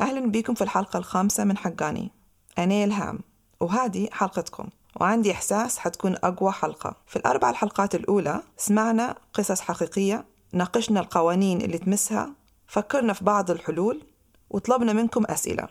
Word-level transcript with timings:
أهلا 0.00 0.30
بكم 0.30 0.54
في 0.54 0.64
الحلقة 0.64 0.98
الخامسة 0.98 1.44
من 1.44 1.56
حقاني. 1.56 2.10
أنا 2.58 2.84
إلهام 2.84 3.18
وهذه 3.60 4.08
حلقتكم 4.12 4.68
وعندي 5.00 5.32
إحساس 5.32 5.78
حتكون 5.78 6.16
أقوى 6.24 6.52
حلقة. 6.52 6.96
في 7.06 7.16
الأربع 7.16 7.50
الحلقات 7.50 7.94
الأولى 7.94 8.42
سمعنا 8.56 9.16
قصص 9.32 9.60
حقيقية 9.60 10.24
ناقشنا 10.52 11.00
القوانين 11.00 11.60
اللي 11.60 11.78
تمسها 11.78 12.32
فكرنا 12.66 13.12
في 13.12 13.24
بعض 13.24 13.50
الحلول 13.50 14.02
وطلبنا 14.50 14.92
منكم 14.92 15.24
أسئلة. 15.24 15.68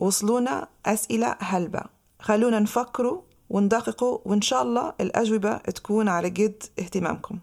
وصلونا 0.00 0.68
أسئلة 0.86 1.36
هلبة. 1.40 1.82
خلونا 2.20 2.58
نفكروا 2.60 3.22
وندققوا 3.50 4.18
وإن 4.24 4.40
شاء 4.40 4.62
الله 4.62 4.92
الأجوبة 5.00 5.56
تكون 5.56 6.08
على 6.08 6.28
قد 6.28 6.62
اهتمامكم. 6.78 7.38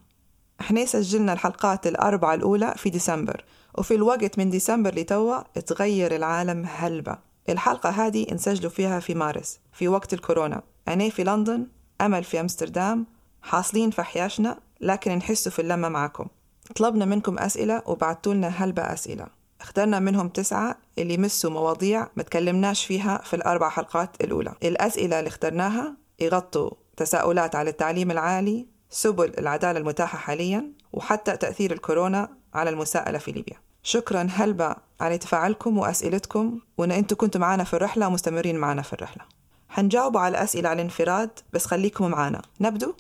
إحنا 0.62 0.86
سجلنا 0.86 1.34
الحلقات 1.34 1.88
الأربعة 1.88 2.34
الأولى 2.34 2.74
في 2.78 2.90
ديسمبر. 2.90 3.46
وفي 3.78 3.96
الوقت 3.96 4.38
من 4.38 4.50
ديسمبر 4.50 4.96
لتوا 4.96 5.42
تغير 5.42 6.16
العالم 6.16 6.66
هلبة. 6.68 7.18
الحلقة 7.50 7.90
هذه 7.90 8.26
نسجلوا 8.34 8.72
فيها 8.72 9.00
في 9.00 9.14
مارس 9.14 9.60
في 9.74 9.88
وقت 9.88 10.14
الكورونا. 10.14 10.62
أنا 10.88 11.10
في 11.10 11.24
لندن 11.24 11.68
أمل 12.02 12.24
في 12.24 12.40
أمستردام 12.40 13.06
حاصلين 13.42 13.92
في 13.92 14.04
حياشنا 14.04 14.60
لكن 14.82 15.12
نحسوا 15.12 15.52
في 15.52 15.60
اللمة 15.60 15.90
معكم. 15.90 16.28
طلبنا 16.76 17.06
منكم 17.06 17.40
أسئلة 17.40 17.82
وبعتوا 17.86 18.34
لنا 18.34 18.48
هلبة 18.48 18.82
أسئلة. 18.82 19.28
اخترنا 19.62 20.00
منهم 20.00 20.30
تسعة 20.30 20.78
اللي 20.98 21.14
يمسوا 21.14 21.50
مواضيع 21.50 22.08
ما 22.16 22.24
تكلمناش 22.24 22.86
فيها 22.86 23.22
في 23.24 23.36
الأربع 23.36 23.70
حلقات 23.70 24.24
الأولى. 24.24 24.54
الأسئلة 24.64 25.20
اللي 25.20 25.28
اخترناها 25.28 25.96
يغطوا 26.20 26.72
تساؤلات 26.98 27.56
على 27.56 27.70
التعليم 27.70 28.12
العالي 28.12 28.68
سبل 28.90 29.34
العدالة 29.38 29.80
المتاحة 29.80 30.18
حاليا 30.18 30.72
وحتى 30.94 31.38
تأثير 31.38 31.72
الكورونا 31.72 32.30
على 32.54 32.70
المساءلة 32.70 33.18
في 33.18 33.32
ليبيا. 33.32 33.58
شكرا 33.84 34.28
هلبة 34.32 34.76
على 35.00 35.18
تفاعلكم 35.18 35.78
وأسئلتكم 35.78 36.60
وأن 36.78 36.92
أنتم 36.92 37.16
كنتوا 37.16 37.42
معنا 37.42 37.64
في 37.64 37.74
الرحلة 37.74 38.08
ومستمرين 38.08 38.58
معنا 38.58 38.82
في 38.82 38.94
الرحلة. 38.94 39.24
حنجاوب 39.70 40.18
على 40.18 40.38
الأسئلة 40.38 40.70
على 40.70 40.76
الانفراد 40.76 41.30
بس 41.54 41.66
خليكم 41.66 42.12
معنا. 42.12 42.42
نبدو؟ 42.62 42.94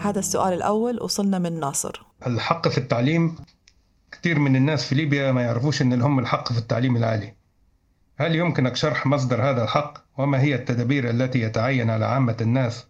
هذا 0.00 0.18
السؤال 0.18 0.52
الأول 0.52 1.02
وصلنا 1.02 1.38
من 1.38 1.60
ناصر. 1.60 2.02
الحق 2.26 2.68
في 2.68 2.78
التعليم 2.78 3.36
كثير 4.12 4.38
من 4.38 4.56
الناس 4.56 4.88
في 4.88 4.94
ليبيا 4.94 5.32
ما 5.32 5.42
يعرفوش 5.42 5.82
إن 5.82 5.94
لهم 5.94 6.18
الحق 6.18 6.52
في 6.52 6.58
التعليم 6.58 6.96
العالي. 6.96 7.34
هل 8.18 8.34
يمكنك 8.34 8.76
شرح 8.76 9.06
مصدر 9.06 9.50
هذا 9.50 9.62
الحق؟ 9.62 10.05
وما 10.18 10.40
هي 10.40 10.54
التدابير 10.54 11.10
التي 11.10 11.40
يتعين 11.40 11.90
على 11.90 12.04
عامة 12.04 12.36
الناس؟ 12.40 12.86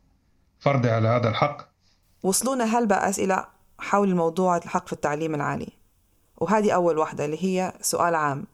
فرضها 0.59 0.93
على 0.93 1.09
هذا 1.09 1.29
الحق. 1.29 1.69
وصلونا 2.23 2.65
هلبة 2.65 2.95
أسئلة 2.95 3.47
حول 3.79 4.15
موضوع 4.15 4.57
الحق 4.57 4.87
في 4.87 4.93
التعليم 4.93 5.35
العالي. 5.35 5.69
وهذه 6.37 6.71
أول 6.71 6.99
واحدة 6.99 7.25
اللي 7.25 7.45
هي 7.45 7.73
سؤال 7.81 8.15
عام. 8.15 8.45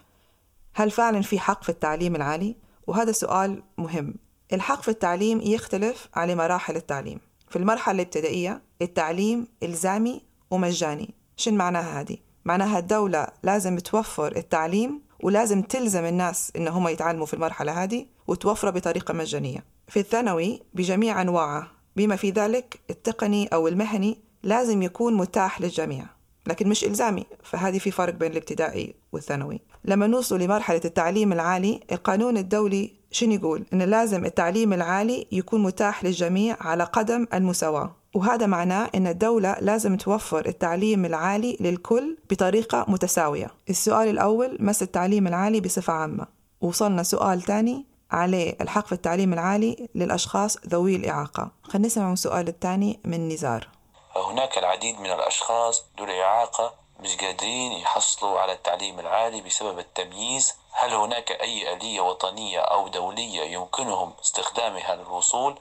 هل 0.75 0.91
فعلا 0.91 1.23
في 1.23 1.39
حق 1.39 1.63
في 1.63 1.69
التعليم 1.69 2.17
العالي؟ 2.17 2.57
وهذا 2.87 3.13
سؤال 3.13 3.63
مهم. 3.79 4.15
الحق 4.53 4.83
في 4.83 4.89
التعليم 4.89 5.41
يختلف 5.41 6.09
على 6.15 6.35
مراحل 6.35 6.77
التعليم. 6.77 7.21
في 7.49 7.57
المرحلة 7.57 7.95
الابتدائية 7.95 8.63
التعليم 8.83 9.49
إلزامي 9.63 10.23
ومجاني. 10.51 11.15
شن 11.37 11.55
معناها 11.55 12.01
هذه؟ 12.01 12.17
معناها 12.45 12.79
الدولة 12.79 13.27
لازم 13.43 13.79
توفر 13.79 14.37
التعليم 14.37 15.03
ولازم 15.23 15.63
تلزم 15.63 16.05
الناس 16.05 16.53
إن 16.57 16.69
هم 16.69 16.89
يتعلموا 16.89 17.27
في 17.27 17.35
المرحلة 17.35 17.83
هذه 17.83 18.07
وتوفره 18.27 18.71
بطريقة 18.71 19.15
مجانية. 19.15 19.65
في 19.89 20.01
الثانوي 20.01 20.63
بجميع 20.75 21.23
أنواعه 21.23 21.71
بما 21.97 22.17
في 22.17 22.31
ذلك 22.31 22.81
التقني 22.91 23.47
أو 23.47 23.69
المهني 23.69 24.19
لازم 24.43 24.83
يكون 24.83 25.15
متاح 25.15 25.61
للجميع. 25.61 26.05
لكن 26.47 26.69
مش 26.69 26.85
إلزامي 26.85 27.27
فهذه 27.43 27.79
في 27.79 27.91
فرق 27.91 28.15
بين 28.15 28.33
الابتدائي 28.33 28.95
والثانوي. 29.13 29.61
لما 29.85 30.07
نوصل 30.07 30.41
لمرحلة 30.41 30.81
التعليم 30.85 31.33
العالي 31.33 31.81
القانون 31.93 32.37
الدولي 32.37 32.93
شنو 33.11 33.33
يقول؟ 33.33 33.67
إن 33.73 33.83
لازم 33.83 34.25
التعليم 34.25 34.73
العالي 34.73 35.27
يكون 35.33 35.63
متاح 35.63 36.05
للجميع 36.05 36.57
على 36.61 36.85
قدم 36.85 37.27
المساواة. 37.35 37.97
وهذا 38.15 38.47
معناه 38.47 38.91
أن 38.95 39.07
الدولة 39.07 39.57
لازم 39.61 39.97
توفر 39.97 40.47
التعليم 40.47 41.05
العالي 41.05 41.57
للكل 41.61 42.17
بطريقة 42.31 42.85
متساوية. 42.89 43.51
السؤال 43.71 44.09
الأول 44.09 44.57
مس 44.61 44.83
التعليم 44.83 45.27
العالي 45.27 45.61
بصفة 45.61 45.93
عامة؟ 45.93 46.27
وصلنا 46.61 47.03
سؤال 47.03 47.43
ثاني 47.43 47.87
عليه 48.11 48.57
الحق 48.61 48.87
في 48.87 48.93
التعليم 48.93 49.33
العالي 49.33 49.89
للأشخاص 49.95 50.59
ذوي 50.67 50.97
الإعاقة. 50.97 51.51
خلينا 51.63 51.87
نسمع 51.87 52.13
السؤال 52.13 52.49
الثاني 52.49 53.01
من 53.05 53.29
نزار. 53.29 53.69
هناك 54.17 54.59
العديد 54.59 55.01
من 55.01 55.11
الأشخاص 55.11 55.85
ذو 55.99 56.05
الإعاقة 56.05 56.75
مش 57.01 57.17
قادرين 57.17 57.73
يحصلوا 57.73 58.41
على 58.41 58.53
التعليم 58.53 59.01
العالي 59.01 59.41
بسبب 59.41 59.79
التمييز. 59.79 60.53
هل 60.73 60.95
هناك 60.95 61.31
أي 61.31 61.73
آلية 61.73 62.01
وطنية 62.01 62.59
أو 62.59 62.89
دولية 62.89 63.43
يمكنهم 63.43 64.13
استخدامها 64.23 64.97
للوصول؟ 64.97 65.59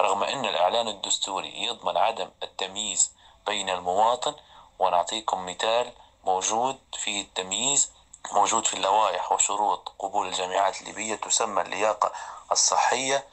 رغم 0.00 0.22
أن 0.22 0.44
الإعلان 0.44 0.88
الدستوري 0.88 1.62
يضمن 1.64 1.96
عدم 1.96 2.30
التمييز 2.42 3.12
بين 3.46 3.70
المواطن 3.70 4.34
ونعطيكم 4.78 5.46
مثال 5.46 5.92
موجود 6.24 6.78
فيه 6.98 7.22
التمييز 7.22 7.90
موجود 8.32 8.66
في 8.66 8.74
اللوائح 8.74 9.32
وشروط 9.32 9.92
قبول 9.98 10.28
الجامعات 10.28 10.80
الليبية 10.80 11.14
تسمى 11.14 11.62
اللياقة 11.62 12.12
الصحية. 12.52 13.28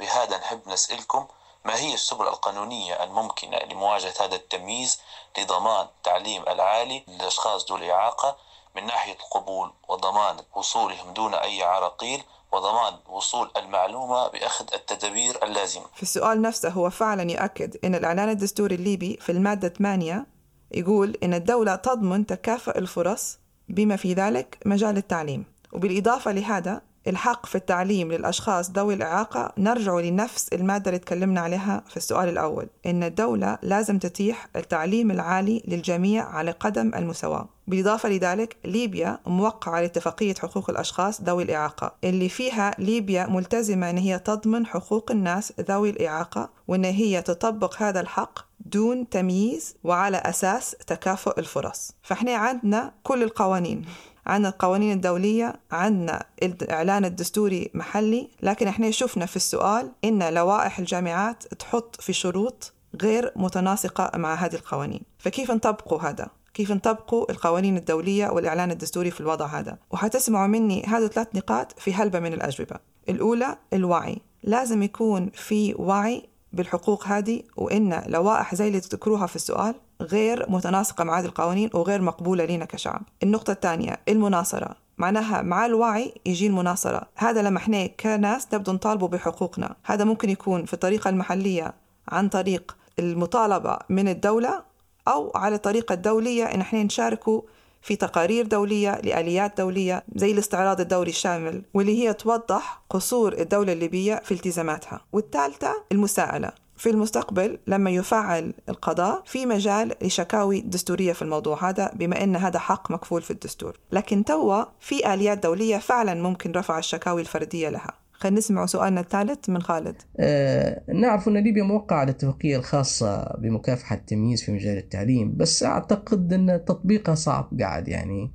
بهذا 0.00 0.38
نحب 0.38 0.68
نسألكم 0.68 1.28
ما 1.64 1.76
هي 1.76 1.94
السبل 1.94 2.28
القانونية 2.28 3.02
الممكنة 3.04 3.58
لمواجهة 3.58 4.14
هذا 4.20 4.34
التمييز 4.34 5.00
لضمان 5.38 5.86
التعليم 5.86 6.42
العالي 6.42 7.04
للأشخاص 7.08 7.70
ذو 7.70 7.76
الإعاقة؟ 7.76 8.36
من 8.76 8.86
ناحية 8.86 9.12
القبول 9.12 9.70
وضمان 9.88 10.36
وصولهم 10.56 11.12
دون 11.14 11.34
أي 11.34 11.62
عراقيل 11.62 12.22
وضمان 12.52 12.94
وصول 13.08 13.50
المعلومة 13.56 14.28
بأخذ 14.28 14.66
التدابير 14.74 15.44
اللازمة. 15.44 15.84
في 15.94 16.02
السؤال 16.02 16.42
نفسه 16.42 16.68
هو 16.68 16.90
فعلا 16.90 17.30
يؤكد 17.30 17.76
أن 17.84 17.94
الإعلان 17.94 18.28
الدستوري 18.28 18.74
الليبي 18.74 19.18
في 19.20 19.32
المادة 19.32 19.68
8 19.68 20.26
يقول 20.74 21.18
أن 21.22 21.34
الدولة 21.34 21.74
تضمن 21.74 22.26
تكافؤ 22.26 22.78
الفرص 22.78 23.38
بما 23.68 23.96
في 23.96 24.14
ذلك 24.14 24.58
مجال 24.66 24.96
التعليم 24.96 25.44
وبالإضافة 25.72 26.32
لهذا 26.32 26.82
الحق 27.06 27.46
في 27.46 27.54
التعليم 27.54 28.12
للأشخاص 28.12 28.70
ذوي 28.70 28.94
الإعاقة 28.94 29.52
نرجع 29.58 29.98
لنفس 29.98 30.48
المادة 30.52 30.90
اللي 30.90 30.98
تكلمنا 30.98 31.40
عليها 31.40 31.84
في 31.88 31.96
السؤال 31.96 32.28
الأول 32.28 32.66
إن 32.86 33.02
الدولة 33.02 33.58
لازم 33.62 33.98
تتيح 33.98 34.48
التعليم 34.56 35.10
العالي 35.10 35.62
للجميع 35.68 36.28
على 36.28 36.50
قدم 36.50 36.94
المساواة. 36.94 37.48
بالإضافة 37.66 38.08
لذلك 38.08 38.56
ليبيا 38.64 39.18
موقعة 39.26 39.72
على 39.72 39.86
اتفاقية 39.86 40.34
حقوق 40.34 40.70
الأشخاص 40.70 41.22
ذوي 41.22 41.42
الإعاقة 41.42 41.94
اللي 42.04 42.28
فيها 42.28 42.70
ليبيا 42.78 43.26
ملتزمة 43.26 43.90
أن 43.90 43.98
هي 43.98 44.18
تضمن 44.18 44.66
حقوق 44.66 45.10
الناس 45.10 45.52
ذوي 45.60 45.90
الإعاقة 45.90 46.50
وأن 46.68 46.84
هي 46.84 47.22
تطبق 47.22 47.82
هذا 47.82 48.00
الحق 48.00 48.38
دون 48.60 49.08
تمييز 49.08 49.76
وعلى 49.84 50.16
أساس 50.16 50.76
تكافؤ 50.86 51.38
الفرص. 51.38 51.92
فإحنا 52.02 52.34
عندنا 52.34 52.92
كل 53.02 53.22
القوانين. 53.22 53.84
عندنا 54.26 54.48
القوانين 54.48 54.92
الدولية 54.92 55.52
عندنا 55.70 56.26
الإعلان 56.42 57.04
الدستوري 57.04 57.70
محلي. 57.74 58.30
لكن 58.42 58.68
إحنا 58.68 58.90
شفنا 58.90 59.26
في 59.26 59.36
السؤال 59.36 59.92
إن 60.04 60.34
لوائح 60.34 60.78
الجامعات 60.78 61.54
تحط 61.54 62.00
في 62.00 62.12
شروط 62.12 62.72
غير 63.02 63.32
متناسقة 63.36 64.18
مع 64.18 64.34
هذه 64.34 64.54
القوانين. 64.54 65.02
فكيف 65.18 65.50
نطبقوا 65.50 66.00
هذا؟ 66.02 66.28
كيف 66.54 66.72
نطبقوا 66.72 67.30
القوانين 67.30 67.76
الدولية 67.76 68.28
والإعلان 68.28 68.70
الدستوري 68.70 69.10
في 69.10 69.20
الوضع 69.20 69.46
هذا؟ 69.46 69.78
وحتسمعوا 69.90 70.46
مني 70.46 70.82
هذه 70.86 71.06
ثلاث 71.06 71.28
نقاط 71.34 71.80
في 71.80 71.94
هلبة 71.94 72.20
من 72.20 72.32
الأجوبة. 72.32 72.76
الأولى 73.08 73.58
الوعي. 73.72 74.18
لازم 74.42 74.82
يكون 74.82 75.30
في 75.34 75.74
وعي 75.78 76.28
بالحقوق 76.52 77.06
هذه 77.06 77.42
وإن 77.56 78.02
لوائح 78.06 78.54
زي 78.54 78.68
اللي 78.68 78.80
تذكروها 78.80 79.26
في 79.26 79.36
السؤال 79.36 79.74
غير 80.02 80.50
متناسقة 80.50 81.04
مع 81.04 81.20
هذه 81.20 81.24
القوانين 81.24 81.70
وغير 81.74 82.02
مقبولة 82.02 82.44
لنا 82.44 82.64
كشعب. 82.64 83.02
النقطة 83.22 83.50
الثانية 83.50 84.00
المناصرة. 84.08 84.76
معناها 84.98 85.42
مع 85.42 85.66
الوعي 85.66 86.14
يجي 86.26 86.46
المناصرة. 86.46 87.02
هذا 87.16 87.42
لما 87.42 87.58
إحنا 87.58 87.86
كناس 87.86 88.48
نبدو 88.54 88.72
نطالبوا 88.72 89.08
بحقوقنا. 89.08 89.76
هذا 89.84 90.04
ممكن 90.04 90.30
يكون 90.30 90.64
في 90.64 90.74
الطريقة 90.74 91.08
المحلية 91.10 91.74
عن 92.08 92.28
طريق 92.28 92.76
المطالبة 92.98 93.78
من 93.88 94.08
الدولة 94.08 94.62
أو 95.08 95.32
على 95.34 95.54
الطريقة 95.54 95.92
الدولية 95.92 96.44
إن 96.44 96.60
إحنا 96.60 96.82
نشاركوا 96.82 97.40
في 97.82 97.96
تقارير 97.96 98.46
دولية 98.46 99.00
لآليات 99.00 99.56
دولية 99.58 100.04
زي 100.14 100.32
الاستعراض 100.32 100.80
الدوري 100.80 101.10
الشامل 101.10 101.62
واللي 101.74 102.02
هي 102.02 102.12
توضح 102.12 102.82
قصور 102.90 103.32
الدولة 103.32 103.72
الليبية 103.72 104.20
في 104.24 104.34
التزاماتها. 104.34 105.00
والثالثة 105.12 105.74
المساءلة. 105.92 106.61
في 106.82 106.90
المستقبل 106.90 107.58
لما 107.66 107.90
يفعل 107.90 108.54
القضاء 108.68 109.22
في 109.26 109.46
مجال 109.46 109.92
لشكاوي 110.02 110.60
دستورية 110.60 111.12
في 111.12 111.22
الموضوع 111.22 111.68
هذا 111.68 111.90
بما 111.94 112.24
أن 112.24 112.36
هذا 112.36 112.58
حق 112.58 112.90
مكفول 112.90 113.22
في 113.22 113.30
الدستور. 113.30 113.78
لكن 113.92 114.24
توا 114.24 114.64
في 114.80 115.14
آليات 115.14 115.42
دولية 115.42 115.76
فعلا 115.76 116.14
ممكن 116.14 116.52
رفع 116.52 116.78
الشكاوي 116.78 117.20
الفردية 117.20 117.68
لها. 117.68 117.92
خلينا 118.12 118.38
نسمع 118.38 118.66
سؤالنا 118.66 119.00
الثالث 119.00 119.48
من 119.48 119.62
خالد. 119.62 120.02
آه 120.20 120.82
نعرف 120.94 121.28
أن 121.28 121.36
ليبيا 121.36 121.62
موقعة 121.62 121.96
على 121.96 122.10
الاتفاقية 122.10 122.56
الخاصة 122.56 123.36
بمكافحة 123.38 123.96
التمييز 123.96 124.42
في 124.42 124.52
مجال 124.52 124.78
التعليم 124.78 125.36
بس 125.36 125.62
أعتقد 125.62 126.32
أن 126.32 126.64
تطبيقها 126.66 127.14
صعب 127.14 127.50
قاعد 127.60 127.88
يعني 127.88 128.30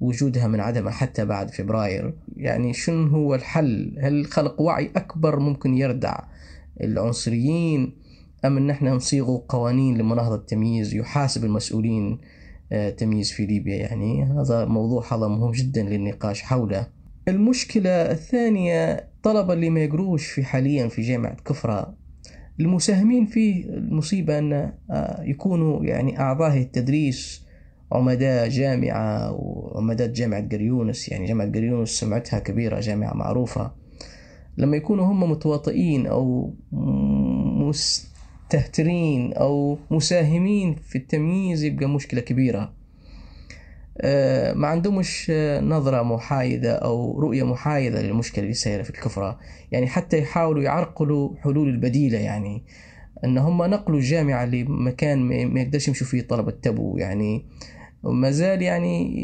وجودها 0.00 0.46
من 0.46 0.60
عدمها 0.60 0.92
حتى 0.92 1.24
بعد 1.24 1.50
فبراير. 1.50 2.14
يعني 2.36 2.72
شنو 2.72 3.08
هو 3.08 3.34
الحل؟ 3.34 3.96
هل 4.00 4.26
خلق 4.26 4.60
وعي 4.60 4.92
أكبر 4.96 5.38
ممكن 5.38 5.74
يردع 5.74 6.18
العنصريين 6.80 7.92
أم 8.44 8.56
أن 8.56 8.70
إحنا 8.70 8.90
نصيغ 8.94 9.36
قوانين 9.48 9.98
لمناهضة 9.98 10.34
التمييز 10.34 10.94
يحاسب 10.94 11.44
المسؤولين 11.44 12.18
آه، 12.72 12.90
تمييز 12.90 13.32
في 13.32 13.46
ليبيا؟ 13.46 13.76
يعني 13.76 14.24
هذا 14.24 14.64
موضوع 14.64 15.14
هذا 15.14 15.28
مهم 15.28 15.52
جدا 15.52 15.82
للنقاش 15.82 16.42
حوله 16.42 16.86
المشكلة. 17.28 17.90
الثانية 17.90 19.08
طلبة 19.22 19.52
اللي 19.52 19.70
ما 19.70 19.80
يقروش 19.80 20.26
في 20.26 20.44
حاليا 20.44 20.88
في 20.88 21.02
جامعة 21.02 21.36
كفرة. 21.44 21.94
المساهمين 22.60 23.26
فيه 23.26 23.64
المصيبة 23.64 24.38
أن 24.38 24.52
آه، 24.90 25.22
يكونوا 25.22 25.84
يعني 25.84 26.20
أعضاء 26.20 26.58
التدريس 26.58 27.44
عمداء 27.92 28.48
جامعة 28.48 29.32
وعمداء 29.32 30.08
جامعة 30.08 30.48
قريونس 30.48 31.08
يعني 31.08 31.26
جامعة 31.26 31.48
قريونس 31.48 31.88
سمعتها 31.88 32.38
كبيرة 32.38 32.80
جامعة 32.80 33.14
معروفة. 33.14 33.83
لما 34.56 34.76
يكونوا 34.76 35.04
هم 35.04 35.30
متواطئين 35.30 36.06
أو 36.06 36.54
مستهترين 37.68 39.32
أو 39.32 39.78
مساهمين 39.90 40.74
في 40.74 40.98
التمييز 40.98 41.64
يبقى 41.64 41.88
مشكلة 41.88 42.20
كبيرة. 42.20 42.72
آه، 44.00 44.52
ما 44.52 44.68
عندهمش 44.68 45.32
نظرة 45.62 46.02
محايدة 46.02 46.72
أو 46.72 47.18
رؤية 47.20 47.42
محايدة 47.42 48.02
للمشكلة 48.02 48.42
اللي 48.44 48.54
سايرة 48.54 48.82
في 48.82 48.90
الكفرة. 48.90 49.38
يعني 49.72 49.86
حتى 49.86 50.18
يحاولوا 50.18 50.62
يعرقلوا 50.62 51.36
حلول 51.36 51.68
البديلة 51.68 52.18
يعني. 52.18 52.62
أن 53.24 53.38
هم 53.38 53.62
نقلوا 53.62 53.98
الجامعة 53.98 54.44
لمكان 54.44 55.18
ما 55.54 55.60
يقدرش 55.60 55.88
يمشوا 55.88 56.06
فيه 56.06 56.22
طلبة 56.22 56.50
تبو 56.50 56.96
يعني. 56.98 57.44
وما 58.02 58.30
زال 58.30 58.62
يعني 58.62 59.14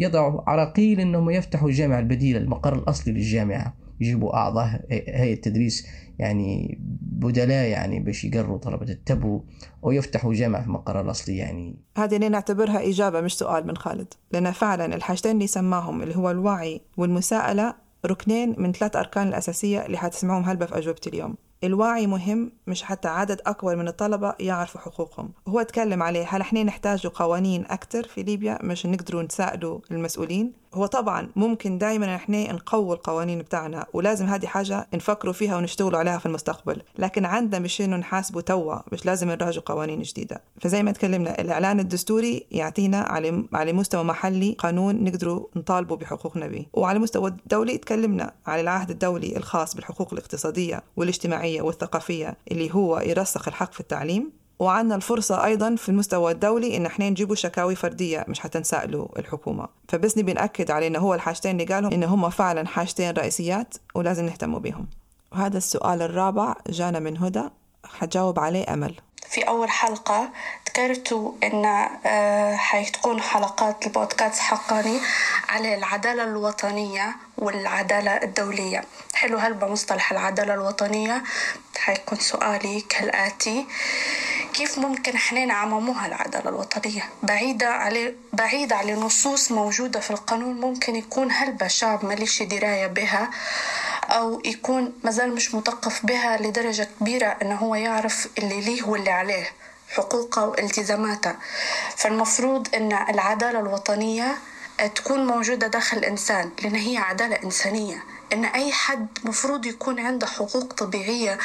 يضعوا 0.00 0.50
عراقيل 0.50 1.00
أنهم 1.00 1.30
يفتحوا 1.30 1.68
الجامعة 1.68 1.98
البديلة 1.98 2.38
المقر 2.38 2.78
الأصلي 2.78 3.12
للجامعة. 3.12 3.81
يجيبوا 4.02 4.36
أعضاء 4.36 4.84
هيئة 4.90 5.34
التدريس 5.34 5.86
يعني 6.18 6.78
بدلاء 7.02 7.68
يعني 7.68 8.00
باش 8.00 8.24
يقروا 8.24 8.58
طلبة 8.58 8.88
التبو 8.92 9.42
أو 9.84 9.92
يفتحوا 9.92 10.34
جامعة 10.34 10.64
في 10.64 10.70
مقر 10.70 11.00
الأصلي 11.00 11.36
يعني. 11.36 11.76
هذه 11.96 12.16
اللي 12.16 12.28
نعتبرها 12.28 12.88
إجابة 12.88 13.20
مش 13.20 13.34
سؤال 13.38 13.66
من 13.66 13.76
خالد. 13.76 14.14
لأن 14.32 14.50
فعلا 14.50 14.94
الحاجتين 14.94 15.32
اللي 15.32 15.46
سماهم 15.46 16.02
اللي 16.02 16.16
هو 16.16 16.30
الوعي 16.30 16.80
والمساءلة 16.96 17.74
ركنين 18.06 18.54
من 18.58 18.72
ثلاث 18.72 18.96
أركان 18.96 19.28
الأساسية 19.28 19.86
اللي 19.86 19.98
حتسمعوهم 19.98 20.44
هلبة 20.44 20.66
في 20.66 20.78
أجوبتي 20.78 21.10
اليوم. 21.10 21.36
الوعي 21.64 22.06
مهم 22.06 22.52
مش 22.66 22.82
حتى 22.82 23.08
عدد 23.08 23.40
أكبر 23.46 23.76
من 23.76 23.88
الطلبة 23.88 24.34
يعرفوا 24.40 24.80
حقوقهم. 24.80 25.32
هو 25.48 25.62
تكلم 25.62 26.02
عليه 26.02 26.26
هل 26.28 26.40
إحنا 26.40 26.62
نحتاج 26.62 27.06
قوانين 27.06 27.64
أكثر 27.70 28.02
في 28.02 28.22
ليبيا 28.22 28.58
مش 28.62 28.86
نقدروا 28.86 29.22
نساعدوا 29.22 29.78
المسؤولين؟ 29.90 30.52
هو 30.74 30.86
طبعا 30.86 31.28
ممكن 31.36 31.78
دائما 31.78 32.16
إحنا 32.16 32.52
نقوي 32.52 32.94
القوانين 32.94 33.38
بتاعنا 33.38 33.86
ولازم 33.92 34.26
هذه 34.26 34.46
حاجة 34.46 34.88
نفكروا 34.94 35.32
فيها 35.32 35.56
ونشتغلوا 35.56 35.98
عليها 35.98 36.18
في 36.18 36.26
المستقبل. 36.26 36.82
لكن 36.98 37.24
عندنا 37.24 37.58
مش 37.58 37.80
إنه 37.80 37.96
نحاسبه 37.96 38.40
توا 38.40 38.76
مش 38.92 39.06
لازم 39.06 39.30
نراجع 39.30 39.60
قوانين 39.66 40.02
جديدة. 40.02 40.42
فزي 40.60 40.82
ما 40.82 40.92
تكلمنا 40.92 41.40
الإعلان 41.40 41.80
الدستوري 41.80 42.46
يعطينا 42.50 43.00
على 43.00 43.44
على 43.52 43.72
مستوى 43.72 44.04
محلي 44.04 44.52
قانون 44.58 45.04
نقدروا 45.04 45.46
نطالبوا 45.56 45.96
بحقوقنا 45.96 46.46
به 46.46 46.66
وعلى 46.72 46.98
مستوى 46.98 47.30
الدولي 47.30 47.78
تكلمنا 47.78 48.32
على 48.46 48.60
العهد 48.60 48.90
الدولي 48.90 49.36
الخاص 49.36 49.74
بالحقوق 49.74 50.12
الاقتصادية 50.12 50.82
والاجتماعية. 50.96 51.51
والثقافية 51.60 52.36
اللي 52.50 52.74
هو 52.74 53.00
يرسخ 53.00 53.48
الحق 53.48 53.72
في 53.72 53.80
التعليم 53.80 54.32
وعندنا 54.58 54.94
الفرصة 54.94 55.44
أيضا 55.44 55.74
في 55.76 55.88
المستوى 55.88 56.32
الدولي 56.32 56.76
إن 56.76 56.86
إحنا 56.86 57.10
نجيبوا 57.10 57.34
شكاوي 57.34 57.74
فردية 57.74 58.24
مش 58.28 58.40
حتى 58.40 58.58
نسألوا 58.58 59.18
الحكومة. 59.18 59.68
فبس 59.88 60.18
نبي 60.18 60.32
نأكد 60.32 60.70
على 60.70 60.86
إنه 60.86 60.98
هو 60.98 61.14
الحاجتين 61.14 61.60
اللي 61.60 61.74
قالهم 61.74 61.92
إن 61.92 62.04
هم 62.04 62.30
فعلا 62.30 62.66
حاجتين 62.66 63.10
رئيسيات 63.10 63.74
ولازم 63.94 64.24
نهتموا 64.24 64.58
بهم 64.58 64.86
وهذا 65.32 65.58
السؤال 65.58 66.02
الرابع 66.02 66.54
جانا 66.68 66.98
من 66.98 67.18
هدى 67.18 67.42
حجاوب 67.84 68.38
عليه 68.38 68.72
أمل. 68.72 68.94
في 69.32 69.40
أول 69.40 69.70
حلقة 69.70 70.30
ذكرتوا 70.68 71.32
إن 71.42 71.64
آه، 72.06 72.56
حتكون 72.56 73.22
حلقات 73.22 73.86
البودكاست 73.86 74.38
حقاني 74.40 75.00
على 75.48 75.74
العدالة 75.74 76.24
الوطنية 76.24 77.16
والعدالة 77.38 78.10
الدولية. 78.10 78.84
حلو 79.14 79.38
هل 79.38 79.54
بمصطلح 79.54 80.12
العدالة 80.12 80.54
الوطنية؟ 80.54 81.22
حيكون 81.78 82.18
سؤالي 82.18 82.80
كالآتي. 82.80 83.66
كيف 84.54 84.78
ممكن 84.78 85.14
إحنا 85.14 85.44
نعمموها 85.44 86.06
العدالة 86.06 86.48
الوطنية؟ 86.48 87.08
بعيدة 87.22 87.68
على 87.68 88.14
بعيدة 88.32 88.76
على 88.76 88.94
نصوص 88.94 89.52
موجودة 89.52 90.00
في 90.00 90.10
القانون 90.10 90.60
ممكن 90.60 90.96
يكون 90.96 91.32
هلبة 91.32 91.66
شعب 91.68 92.04
ماليش 92.04 92.42
دراية 92.42 92.86
بها؟ 92.86 93.30
أو 94.04 94.42
يكون 94.44 94.92
مازال 95.04 95.34
مش 95.34 95.54
مثقف 95.54 96.06
بها 96.06 96.36
لدرجة 96.36 96.88
كبيرة 97.00 97.36
إنه 97.42 97.54
هو 97.54 97.74
يعرف 97.74 98.28
اللي 98.38 98.60
ليه 98.60 98.82
واللي 98.82 99.10
عليه 99.10 99.52
حقوقه 99.88 100.46
والتزاماته. 100.46 101.34
فالمفروض 101.96 102.68
إن 102.74 102.92
العدالة 102.92 103.60
الوطنية 103.60 104.38
تكون 104.94 105.26
موجودة 105.26 105.66
داخل 105.66 105.96
الإنسان 105.96 106.50
لأن 106.62 106.74
هي 106.74 106.96
عدالة 106.96 107.38
إنسانية. 107.44 108.04
إن 108.32 108.44
أي 108.44 108.72
حد 108.72 109.06
مفروض 109.24 109.66
يكون 109.66 110.00
عنده 110.00 110.26
حقوق 110.26 110.72
طبيعية 110.72 111.38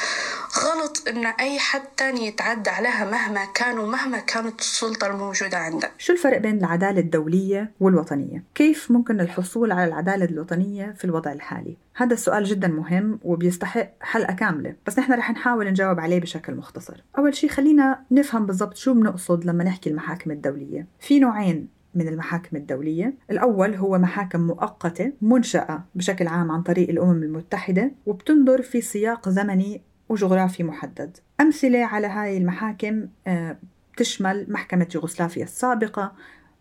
غلط 0.64 1.04
إن 1.08 1.26
أي 1.26 1.60
حد 1.60 1.82
تاني 1.98 2.28
يتعدى 2.28 2.70
عليها 2.70 3.12
مهما 3.12 3.46
كان 3.46 3.80
ومهما 3.80 4.20
كانت 4.20 4.60
السلطة 4.60 5.08
الموجودة 5.08 5.58
عنده 5.58 5.92
شو 5.98 6.14
الفرق 6.14 6.38
بين 6.38 6.58
العدالة 6.58 7.00
الدولية 7.00 7.72
والوطنية؟ 7.80 8.44
كيف 8.56 8.92
ممكن 8.92 9.20
الحصول 9.20 9.72
على 9.72 9.86
العدالة 9.86 10.26
الوطنية 10.26 10.96
في 10.98 11.06
الوضع 11.06 11.32
الحالي؟ 11.32 11.78
هذا 11.96 12.14
السؤال 12.14 12.44
جدا 12.44 12.68
مهم 12.68 13.20
وبيستحق 13.24 13.90
حلقة 14.02 14.34
كاملة 14.34 14.76
بس 14.86 15.00
نحن 15.00 15.14
رح 15.14 15.32
نحاول 15.32 15.68
نجاوب 15.68 16.00
عليه 16.00 16.20
بشكل 16.20 16.56
مختصر 16.56 17.04
أول 17.18 17.36
شيء 17.36 17.50
خلينا 17.50 18.00
نفهم 18.12 18.46
بالضبط 18.46 18.78
شو 18.78 18.94
بنقصد 18.94 19.46
لما 19.46 19.64
نحكي 19.64 19.90
المحاكم 19.90 20.32
الدولية 20.32 20.88
في 21.00 21.20
نوعين 21.20 21.77
من 21.98 22.08
المحاكم 22.08 22.58
الدولية. 22.58 23.14
الأول 23.32 23.76
هو 23.76 23.98
محاكم 23.98 24.40
مؤقتة 24.40 25.14
منشأة 25.22 25.84
بشكل 25.96 26.28
عام 26.28 26.52
عن 26.52 26.62
طريق 26.62 26.90
الأمم 26.90 27.24
المتحدة 27.24 27.92
وبتنظر 28.06 28.62
في 28.62 28.82
سياق 28.82 29.30
زمني 29.30 29.82
وجغرافي 30.10 30.64
محدد. 30.64 31.18
أمثلة 31.42 31.86
على 31.86 32.08
هاي 32.08 32.38
المحاكم 32.38 33.08
آه، 33.28 33.58
تشمل 33.98 34.46
محكمة 34.50 34.88
يوغوسلافيا 34.96 35.44
السابقة 35.44 36.12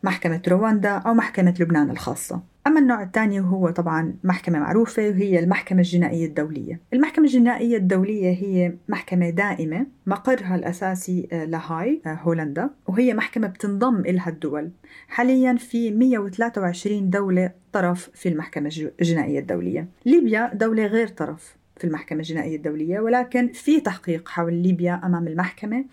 محكمة 0.02 0.42
رواندا 0.49 0.90
أو 0.90 1.14
محكمة 1.14 1.54
لبنان 1.61 1.90
الخاصة. 1.90 2.42
أما 2.66 2.80
النوع 2.80 3.02
الثاني 3.02 3.40
هو 3.40 3.70
طبعا 3.70 4.14
محكمة 4.25 4.58
معروفة 4.58 5.08
وهي 5.08 5.38
المحكمة 5.38 5.78
الجنائية 5.78 6.26
الدولية. 6.26 6.80
المحكمة 6.92 7.25
الجنائية 7.25 7.76
الدولية 7.76 8.30
هي 8.30 8.73
محكمة 8.88 9.30
دائمة 9.30 9.87
مقرها 10.06 10.54
الأساسي 10.54 11.28
آه، 11.32 11.44
لاهاي 11.44 12.02
آه، 12.06 12.14
هولندا 12.14 12.70
وهي 12.87 13.14
محكمة 13.14 13.46
بتنضم 13.46 14.00
إلها 14.00 14.28
الدول. 14.28 14.70
حاليا 15.08 15.54
في 15.54 15.90
123 15.90 17.11
دولة 17.11 17.50
طرف 17.73 18.11
في 18.14 18.28
المحكمة 18.28 18.90
الجنائية 19.00 19.38
الدولية. 19.38 19.88
ليبيا 20.06 20.50
دولة 20.54 20.87
غير 20.87 21.08
طرف 21.08 21.56
في 21.76 21.85
المحكمة 21.87 22.18
الجنائية 22.18 22.56
الدولية 22.56 23.00
ولكن 23.00 23.52
في 23.52 23.80
تحقيق 23.80 24.28
حول 24.28 24.54
ليبيا 24.54 25.00
أمام 25.04 25.28
المحكمة 25.28 25.85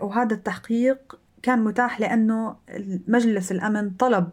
وهذا 0.00 0.34
التحقيق 0.34 1.18
كان 1.42 1.64
متاح 1.64 2.00
لأنه 2.00 2.56
مجلس 3.08 3.52
الأمن 3.52 3.90
طلب 3.90 4.28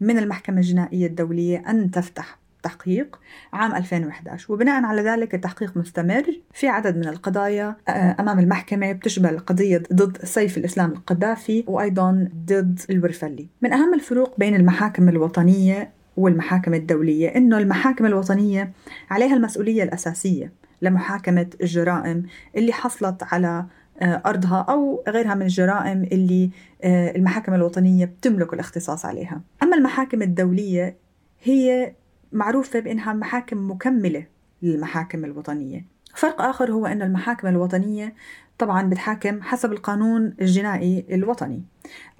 من 0.00 0.18
المحكمة 0.18 0.56
الجنائية 0.56 1.06
الدولية 1.06 1.62
أن 1.68 1.90
تفتح 1.90 2.38
تحقيق 2.62 3.20
عام 3.52 3.74
2011 3.74 4.52
وبناء 4.52 4.84
على 4.84 5.02
ذلك 5.02 5.34
التحقيق 5.34 5.76
مستمر 5.76 6.24
في 6.52 6.68
عدد 6.68 6.96
من 6.96 7.08
القضايا 7.08 7.76
آه، 7.88 8.16
أمام 8.20 8.38
المحكمة 8.38 8.92
بتشمل 8.92 9.38
قضية 9.38 9.82
ضد 9.92 10.24
سيف 10.24 10.58
الإسلام 10.58 10.90
القذافي 10.92 11.64
وأيضا 11.66 12.28
ضد 12.46 12.80
الورفلي. 12.90 13.48
من 13.62 13.72
أهم 13.72 13.94
الفروق 13.94 14.38
بين 14.38 14.54
المحاكم 14.54 15.08
الوطنية 15.08 15.90
والمحاكم 16.16 16.74
الدولية 16.74 17.28
إنه 17.28 17.58
المحاكم 17.58 18.06
الوطنية 18.06 18.72
عليها 19.10 19.34
المسؤولية 19.36 19.82
الأساسية 19.82 20.52
لمحاكمة 20.82 21.46
الجرائم 21.60 22.22
اللي 22.56 22.72
حصلت 22.72 23.22
على 23.22 23.66
أرضها 24.02 24.66
أو 24.68 25.04
غيرها 25.08 25.34
من 25.34 25.42
الجرائم 25.42 26.02
اللي 26.12 26.50
آه، 26.84 27.16
المحاكم 27.16 27.54
الوطنية 27.54 28.04
بتملك 28.04 28.54
الاختصاص 28.54 29.06
عليها. 29.06 29.40
أما 29.62 29.76
المحاكم 29.76 30.22
الدولية 30.22 30.96
هي 31.42 31.94
معروفة 32.32 32.80
بأنها 32.80 33.12
محاكم 33.12 33.70
مكملة 33.70 34.26
للمحاكم 34.62 35.24
الوطنية. 35.24 35.84
فرق 36.14 36.42
آخر 36.42 36.72
هو 36.72 36.86
أن 36.86 37.02
المحاكم 37.02 37.48
الوطنية 37.48 38.14
طبعا 38.58 38.82
بتحاكم 38.82 39.42
حسب 39.42 39.72
القانون 39.72 40.34
الجنائي 40.40 41.04
الوطني. 41.10 41.62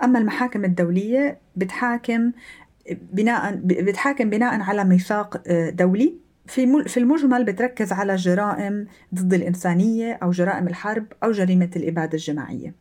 أما 0.03 0.19
المحاكم 0.19 0.65
الدولية 0.65 1.39
بتحاكم 1.57 2.33
بناء 3.12 3.55
بتحاكم 3.65 4.31
بناء 4.31 4.61
على 4.61 4.85
ميثاق 4.85 5.43
آه، 5.47 5.71
دولي. 5.71 6.22
في 6.46 6.84
في 6.87 7.00
المجمل 7.00 7.44
بتركز 7.44 7.92
على 7.92 8.16
جرائم 8.16 8.87
ضد 9.14 9.34
الإنسانية 9.34 10.18
أو 10.22 10.30
جرائم 10.30 10.68
الحرب 10.68 11.04
أو 11.25 11.30
جريمة 11.30 11.70
الإبادة 11.76 12.12
الجماعية. 12.14 12.75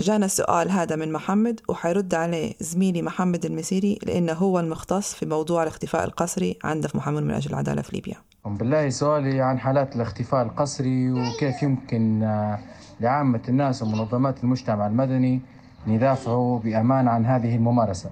جانا 0.00 0.26
السؤال 0.26 0.70
هذا 0.70 0.96
من 0.96 1.12
محمد 1.12 1.60
وحيرد 1.68 2.14
عليه 2.14 2.52
زميلي 2.60 3.02
محمد 3.02 3.44
المسيري 3.44 3.98
لأنه 4.06 4.32
هو 4.32 4.60
المختص 4.60 5.14
في 5.14 5.26
موضوع 5.26 5.62
الاختفاء 5.62 6.04
القسري 6.04 6.58
عنده 6.64 6.88
في 6.88 6.96
محمد 6.96 7.22
من 7.22 7.30
أجل 7.30 7.50
العدالة 7.50 7.82
في 7.82 7.96
ليبيا. 7.96 8.16
بالله 8.44 8.88
سؤالي 8.88 9.40
عن 9.40 9.58
حالات 9.58 9.96
الاختفاء 9.96 10.42
القسري 10.42 11.12
وكيف 11.12 11.62
يمكن 11.62 12.22
آه، 12.22 12.58
لعامة 13.00 13.42
الناس 13.48 13.82
ومنظمات 13.82 14.44
المجتمع 14.44 14.86
المدني 14.86 15.40
أن 15.86 15.92
يدافعوا 15.92 16.58
بأمان 16.58 17.08
عن 17.08 17.26
هذه 17.26 17.56
الممارسة. 17.56 18.10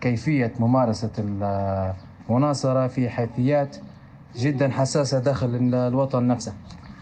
كيفية 0.00 0.52
ممارسة 0.58 1.10
المناصرة 2.28 2.86
في 2.86 3.08
حيثيات 3.08 3.76
جدا 4.36 4.70
حساسة 4.70 5.18
داخل 5.18 5.46
الوطن 5.74 6.26
نفسه. 6.26 6.54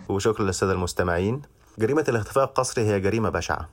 وشكرا 0.09 0.45
للسادة 0.45 0.73
المستمعين. 0.73 1.43
جريمة 1.79 2.05
الاختفاء 2.09 2.45
القسري 2.45 2.85
هي 2.85 3.01
جريمة 3.01 3.29
بشعة 3.29 3.69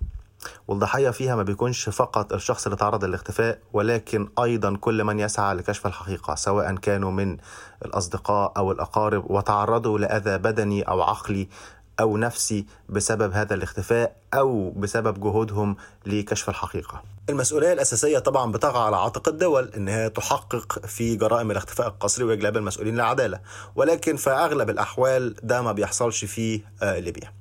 والضحية 0.68 1.10
فيها 1.10 1.36
ما 1.36 1.44
بيكونش 1.44 1.90
فقط 1.90 2.34
الشخص 2.34 2.66
اللي 2.66 2.78
تعرض 2.78 3.06
للاختفاء 3.06 3.60
ولكن 3.74 4.30
أيضا 4.44 4.78
كل 4.78 5.04
من 5.04 5.20
يسعى 5.20 5.56
لكشف 5.56 5.88
الحقيقة 5.88 6.36
سواء 6.36 6.76
كانوا 6.76 7.12
من 7.12 7.38
الأصدقاء 7.86 8.54
أو 8.58 8.72
الأقارب 8.72 9.32
وتعرضوا 9.32 10.00
لأذى 10.00 10.38
بدني 10.38 10.82
أو 10.82 11.02
عقلي 11.02 11.48
أو 12.00 12.18
نفسي 12.18 12.66
بسبب 12.90 13.34
هذا 13.34 13.54
الاختفاء 13.56 14.16
أو 14.34 14.70
بسبب 14.72 15.20
جهودهم 15.22 15.76
لكشف 16.06 16.50
الحقيقة. 16.50 17.02
المسؤولية 17.30 17.74
الأساسية 17.74 18.20
طبعا 18.20 18.52
بتقع 18.52 18.86
على 18.86 18.96
عاتق 18.98 19.28
الدول 19.28 19.72
إنها 19.78 20.08
تحقق 20.08 20.86
في 20.86 21.16
جرائم 21.16 21.52
الاختفاء 21.52 21.88
القسري 21.88 22.26
وإجلاب 22.26 22.58
المسؤولين 22.58 22.96
للعدالة 22.96 23.40
ولكن 23.76 24.16
في 24.16 24.30
أغلب 24.30 24.70
الأحوال 24.70 25.36
ده 25.44 25.62
ما 25.62 25.72
بيحصلش 25.72 26.26
في 26.26 26.62
آه، 26.84 27.00
ليبيا. 27.00 27.32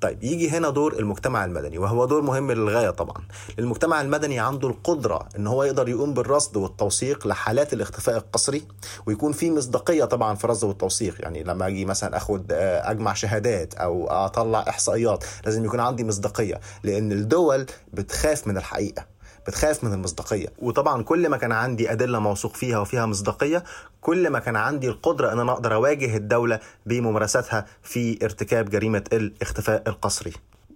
طيب 0.00 0.24
يجي 0.24 0.50
هنا 0.50 0.70
دور 0.70 0.98
المجتمع 0.98 1.44
المدني 1.44 1.78
وهو 1.78 2.04
دور 2.04 2.22
مهم 2.22 2.52
للغاية 2.52 2.90
طبعا. 2.90 3.16
المجتمع 3.58 4.00
المدني 4.00 4.38
عنده 4.38 4.68
القدرة 4.68 5.28
إن 5.36 5.46
هو 5.46 5.64
يقدر 5.64 5.88
يقوم 5.88 6.14
بالرصد 6.14 6.56
والتوثيق 6.56 7.26
لحالات 7.26 7.72
الاختفاء 7.72 8.16
القسري 8.16 8.62
ويكون 9.06 9.32
في 9.32 9.50
مصداقية 9.50 10.04
طبعا 10.04 10.34
في 10.34 10.44
الرصد 10.44 10.64
والتوثيق. 10.68 11.14
يعني 11.20 11.42
لما 11.42 11.66
أجي 11.66 11.84
مثلا 11.84 12.16
أخد 12.16 12.52
آه، 12.52 12.90
أجمع 12.90 13.14
شهادات 13.14 13.74
أو 13.74 14.06
أطلع 14.06 14.64
إحصائيات 14.94 15.24
لازم 15.44 15.64
يكون 15.64 15.80
عندي 15.80 16.04
مصداقية 16.04 16.60
لأن 16.82 17.12
الدول 17.12 17.66
بتخاف 17.92 18.46
من 18.46 18.56
الحقيقة 18.56 19.06
بتخاف 19.46 19.84
من 19.84 19.92
المصداقية. 19.92 20.48
وطبعا 20.58 21.02
كل 21.02 21.28
ما 21.28 21.36
كان 21.36 21.52
عندي 21.52 21.92
أدلة 21.92 22.18
موثوق 22.18 22.54
فيها 22.54 22.78
وفيها 22.78 23.06
مصداقية 23.06 23.64
كل 24.00 24.30
ما 24.30 24.38
كان 24.38 24.56
عندي 24.56 24.88
القدرة 24.88 25.32
إن 25.32 25.40
أنا 25.40 25.52
أقدر 25.52 25.74
أواجه 25.74 26.16
الدولة 26.16 26.60
بممارستها 26.86 27.66
في 27.82 28.18
ارتكاب 28.22 28.70
جريمة 28.70 29.04
الاختفاء 29.12 29.82
القسري. 29.86 30.32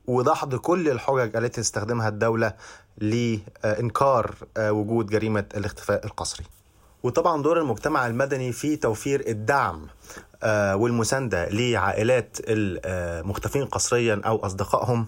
ودحض 0.06 0.54
كل 0.54 0.88
الحجج 0.88 1.36
التي 1.36 1.60
تستخدمها 1.60 2.08
الدولة 2.08 2.52
لإنكار 2.98 4.34
وجود 4.58 5.06
جريمة 5.06 5.44
الاختفاء 5.56 6.06
القسري. 6.06 6.44
وطبعا 7.02 7.42
دور 7.42 7.60
المجتمع 7.60 8.06
المدني 8.06 8.52
في 8.52 8.76
توفير 8.76 9.24
الدعم 9.28 9.86
آه، 10.42 10.76
والمساندة 10.76 11.48
لعائلات 11.48 12.36
المختفين 12.46 13.64
قسريا 13.64 14.20
أو 14.24 14.46
أصدقائهم 14.46 15.06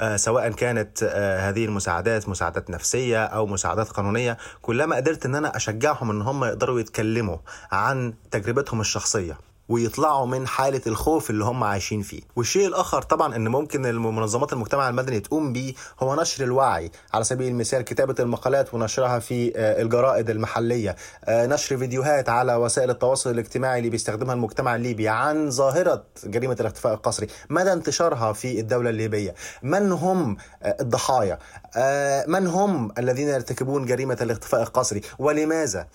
آه، 0.00 0.16
سواء 0.16 0.50
كانت 0.50 1.02
آه، 1.02 1.48
هذه 1.48 1.64
المساعدات 1.64 2.28
مساعدات 2.28 2.70
نفسية 2.70 3.24
أو 3.24 3.46
مساعدات 3.46 3.88
قانونية. 3.88 4.36
كلما 4.62 4.96
قدرت 4.96 5.26
أن 5.26 5.34
أنا 5.34 5.56
أشجعهم 5.56 6.10
أن 6.10 6.22
هم 6.22 6.44
يقدروا 6.44 6.80
يتكلموا 6.80 7.36
عن 7.72 8.14
تجربتهم 8.30 8.80
الشخصية. 8.80 9.38
ويطلعوا 9.68 10.26
من 10.26 10.46
حالة 10.46 10.80
الخوف 10.86 11.30
اللي 11.30 11.44
هم 11.44 11.64
عايشين 11.64 12.02
فيه. 12.02 12.20
والشيء 12.36 12.66
الآخر 12.66 13.02
طبعا 13.02 13.36
أن 13.36 13.48
ممكن 13.48 13.86
المنظمات 13.86 14.52
المجتمع 14.52 14.88
المدني 14.88 15.20
تقوم 15.20 15.52
بيه 15.52 15.74
هو 16.00 16.14
نشر 16.14 16.44
الوعي 16.44 16.90
على 17.14 17.24
سبيل 17.24 17.48
المثال 17.48 17.82
كتابة 17.82 18.14
المقالات 18.20 18.74
ونشرها 18.74 19.18
في 19.18 19.52
آه، 19.56 19.82
الجرائد 19.82 20.30
المحلية 20.30 20.96
آه، 21.24 21.46
نشر 21.46 21.78
فيديوهات 21.78 22.28
على 22.28 22.54
وسائل 22.54 22.90
التواصل 22.90 23.30
الاجتماعي 23.30 23.78
اللي 23.78 23.90
بيستخدمها 23.90 24.34
المجتمع 24.34 24.74
الليبي 24.76 25.08
عن 25.08 25.50
ظاهرة 25.50 26.04
جريمة 26.24 26.56
الاختفاء 26.60 26.94
القسري. 26.94 27.26
مدى 27.50 27.72
انتشارها 27.72 28.32
في 28.32 28.60
الدولة 28.60 28.90
الليبية؟ 28.90 29.34
من 29.62 29.92
هم 29.92 30.36
آه، 30.62 30.76
الضحايا؟ 30.80 31.38
من 32.28 32.46
هم 32.46 32.92
الذين 32.98 33.28
يرتكبون 33.28 33.86
جريمة 33.86 34.18
الاختفاء 34.20 34.62
القسري؟ 34.62 35.00
ولماذا؟ 35.18 35.86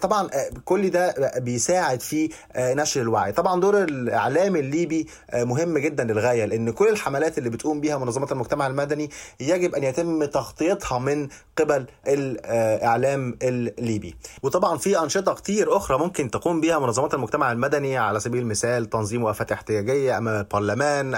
طبعا 0.00 0.28
آه، 0.32 0.50
كل 0.64 0.90
ده 0.90 1.14
بيساعد 1.36 2.00
في 2.00 2.28
آه، 2.52 2.74
نشر 2.74 3.00
الوعي. 3.00 3.32
طبعا 3.32 3.60
دور 3.60 3.82
الإعلام 3.82 4.56
الليبي 4.56 5.06
مهم 5.34 5.78
جدا 5.78 6.04
للغاية 6.04 6.44
لأن 6.44 6.70
كل 6.70 6.88
الحملات 6.88 7.38
اللي 7.38 7.50
بتقوم 7.50 7.80
بيها 7.80 7.98
منظمات 7.98 8.32
المجتمع 8.32 8.66
المدني 8.66 9.10
يجب 9.40 9.74
أن 9.74 9.84
يتم 9.84 10.24
تغطيتها 10.24 10.98
من 10.98 11.28
قبل 11.58 11.86
الإعلام 12.06 13.38
الليبي. 13.42 14.16
وطبعا 14.42 14.78
في 14.78 14.98
أنشطة 14.98 15.34
كتير 15.34 15.76
أخرى 15.76 15.98
ممكن 15.98 16.30
تقوم 16.30 16.60
بها 16.60 16.78
منظمات 16.78 17.14
المجتمع 17.14 17.52
المدني 17.52 17.98
على 17.98 18.20
سبيل 18.20 18.42
المثال 18.42 18.90
تنظيم 18.90 19.24
وقفات 19.24 19.52
احتجاجيه 19.52 20.18
أمام 20.18 20.40
البرلمان 20.40 21.14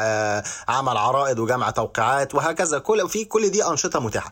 عمل 0.69 0.97
عرائض 0.97 1.39
وجمع 1.39 1.71
توقيعات 1.71 2.35
وهكذا. 2.35 2.79
كل 2.79 3.09
في 3.09 3.25
كل 3.25 3.51
دي 3.51 3.65
أنشطة 3.67 4.01
متاحة. 4.01 4.31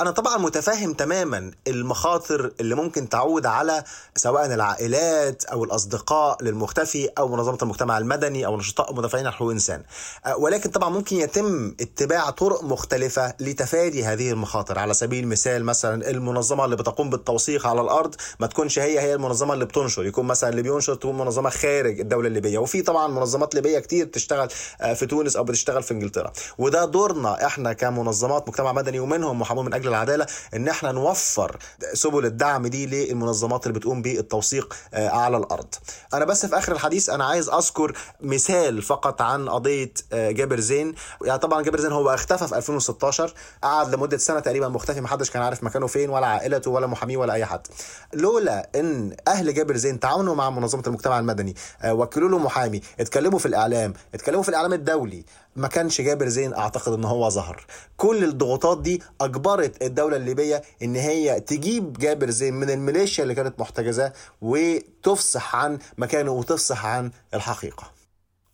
أنا 0.00 0.10
طبعا 0.10 0.38
متفاهم 0.38 0.92
تماما 0.92 1.50
المخاطر 1.68 2.52
اللي 2.60 2.74
ممكن 2.74 3.08
تعود 3.08 3.46
على 3.46 3.84
سواء 4.16 4.54
العائلات 4.54 5.44
أو 5.44 5.64
الأصدقاء 5.64 6.44
للمختفي 6.44 7.08
أو 7.18 7.28
منظمة 7.28 7.58
المجتمع 7.62 7.98
المدني 7.98 8.46
أو 8.46 8.56
نشطاء 8.56 8.94
مدافعين 8.94 9.26
عن 9.26 9.32
حقوق 9.32 9.48
الإنسان. 9.48 9.82
أه، 10.26 10.36
ولكن 10.36 10.70
طبعا 10.70 10.88
ممكن 10.88 11.16
يتم 11.16 11.74
اتباع 11.80 12.30
طرق 12.30 12.64
مختلفة 12.64 13.34
لتفادي 13.40 14.04
هذه 14.04 14.30
المخاطر. 14.30 14.78
على 14.78 14.94
سبيل 14.94 15.24
المثال 15.24 15.64
مثلا 15.64 16.10
المنظمة 16.10 16.64
اللي 16.64 16.76
بتقوم 16.76 17.10
بالتوثيق 17.10 17.66
على 17.66 17.80
الأرض 17.80 18.14
ما 18.40 18.46
تكونش 18.46 18.78
هي 18.78 19.00
هي 19.00 19.14
المنظمة 19.14 19.54
اللي 19.54 19.64
بتنشر. 19.64 20.06
يكون 20.06 20.26
مثلا 20.26 20.50
اللي 20.50 20.62
بينشر 20.62 20.94
تكون 20.94 21.18
منظمة 21.18 21.50
خارج 21.50 22.00
الدولة 22.00 22.28
الليبية. 22.28 22.58
وفي 22.58 22.82
طبعا 22.82 23.06
منظمات 23.08 23.54
ليبية 23.54 23.78
كتير 23.78 24.06
بتشتغل 24.06 24.48
أه، 24.80 24.94
في 24.94 25.06
تونس 25.06 25.36
أو 25.36 25.44
بتشتغل 25.44 25.82
في 25.82 25.94
إنجلترا. 25.94 26.32
وده 26.58 26.84
دورنا 26.84 27.46
إحنا 27.46 27.72
كمنظمات 27.72 28.48
مجتمع 28.48 28.72
مدني 28.72 29.00
ومنهم 29.00 29.40
محامون 29.40 29.64
من 29.64 29.74
أجل 29.82 29.88
العدالة 29.88 30.26
إن 30.54 30.68
إحنا 30.68 30.92
نوفر 30.92 31.56
سبل 31.92 32.26
الدعم 32.26 32.66
دي 32.66 32.86
للمنظمات 32.86 33.66
اللي 33.66 33.78
بتقوم 33.78 34.02
بالتوثيق 34.02 34.74
آه، 34.94 35.08
على 35.08 35.36
الأرض. 35.36 35.74
أنا 36.14 36.24
بس 36.24 36.46
في 36.46 36.58
آخر 36.58 36.72
الحديث 36.72 37.08
أنا 37.10 37.24
عايز 37.24 37.48
أذكر 37.48 37.96
مثال 38.20 38.82
فقط 38.82 39.22
عن 39.22 39.48
قضية 39.48 39.92
آه، 40.12 40.30
جابر 40.30 40.60
زين. 40.60 40.94
يعني 41.24 41.38
طبعا 41.38 41.62
جابر 41.62 41.80
زين 41.80 41.92
هو 41.92 42.10
اختفى 42.14 42.48
في 42.48 42.56
2016 42.56 43.34
قعد 43.62 43.94
لمدة 43.94 44.16
سنة 44.18 44.40
تقريبا 44.40 44.68
مختفي 44.68 45.00
محدش 45.00 45.30
كان 45.30 45.42
عارف 45.42 45.62
مكانه 45.62 45.86
فين 45.86 46.10
ولا 46.10 46.26
عائلته 46.26 46.70
ولا 46.70 46.86
محاميه 46.86 47.16
ولا 47.16 47.32
أي 47.32 47.44
حد. 47.44 47.66
لولا 48.14 48.68
إن 48.74 49.16
أهل 49.28 49.54
جابر 49.54 49.76
زين 49.76 50.00
تعاونوا 50.00 50.34
مع 50.34 50.50
منظمة 50.50 50.82
المجتمع 50.86 51.18
المدني 51.18 51.56
آه، 51.82 51.94
وكلوا 51.94 52.28
له 52.28 52.38
محامي 52.38 52.80
اتكلموا 53.00 53.38
في 53.38 53.46
الإعلام 53.46 53.94
اتكلموا 54.14 54.42
في 54.42 54.48
الإعلام 54.48 54.72
الدولي 54.72 55.24
ما 55.56 55.68
كانش 55.68 56.00
جابر 56.00 56.28
زين 56.28 56.54
أعتقد 56.54 56.92
إن 56.92 57.04
هو 57.04 57.28
ظهر. 57.28 57.66
كل 57.96 58.24
الضغوطات 58.24 58.82
دي 58.82 59.02
أجبرت 59.20 59.82
الدولة 59.82 60.16
الليبية 60.16 60.62
إن 60.82 60.96
هي 60.96 61.40
تجيب 61.40 61.92
جابر 61.92 62.30
زين 62.30 62.54
من 62.54 62.70
الميليشيا 62.70 63.22
اللي 63.22 63.34
كانت 63.34 63.60
محتجزاه 63.60 64.12
وتفصح 64.40 65.56
عن 65.56 65.78
مكانه 65.98 66.30
وتفصح 66.30 66.86
عن 66.86 67.10
الحقيقة. 67.34 67.92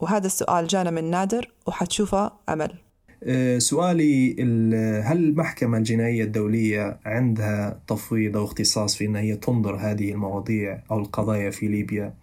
وهذا 0.00 0.26
السؤال 0.26 0.66
جانا 0.66 0.90
من 0.90 1.10
نادر 1.10 1.50
وحتشوفه 1.66 2.32
أمل. 2.48 2.74
أه، 3.24 3.58
سؤالي 3.58 4.32
هل 5.04 5.16
المحكمة 5.16 5.78
الجنائية 5.78 6.24
الدولية 6.24 7.00
عندها 7.04 7.80
تفويض 7.88 8.36
أو 8.36 8.44
اختصاص 8.44 8.96
في 8.96 9.06
أن 9.06 9.16
هي 9.16 9.36
تنظر 9.36 9.76
هذه 9.76 10.10
المواضيع 10.10 10.82
أو 10.90 10.98
القضايا 10.98 11.50
في 11.50 11.68
ليبيا؟ 11.68 12.14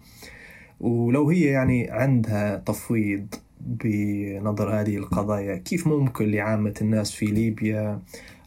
ولو 0.80 1.30
هي 1.30 1.42
يعني 1.42 1.92
عندها 1.92 2.58
تفويض 2.58 3.36
بنظر 3.66 4.82
هذه 4.82 4.98
القضايا؟ 4.98 5.56
كيف 5.56 5.88
ممكن 5.88 6.32
لعامة 6.32 6.74
الناس 6.82 7.12
في 7.12 7.26
ليبيا 7.26 8.00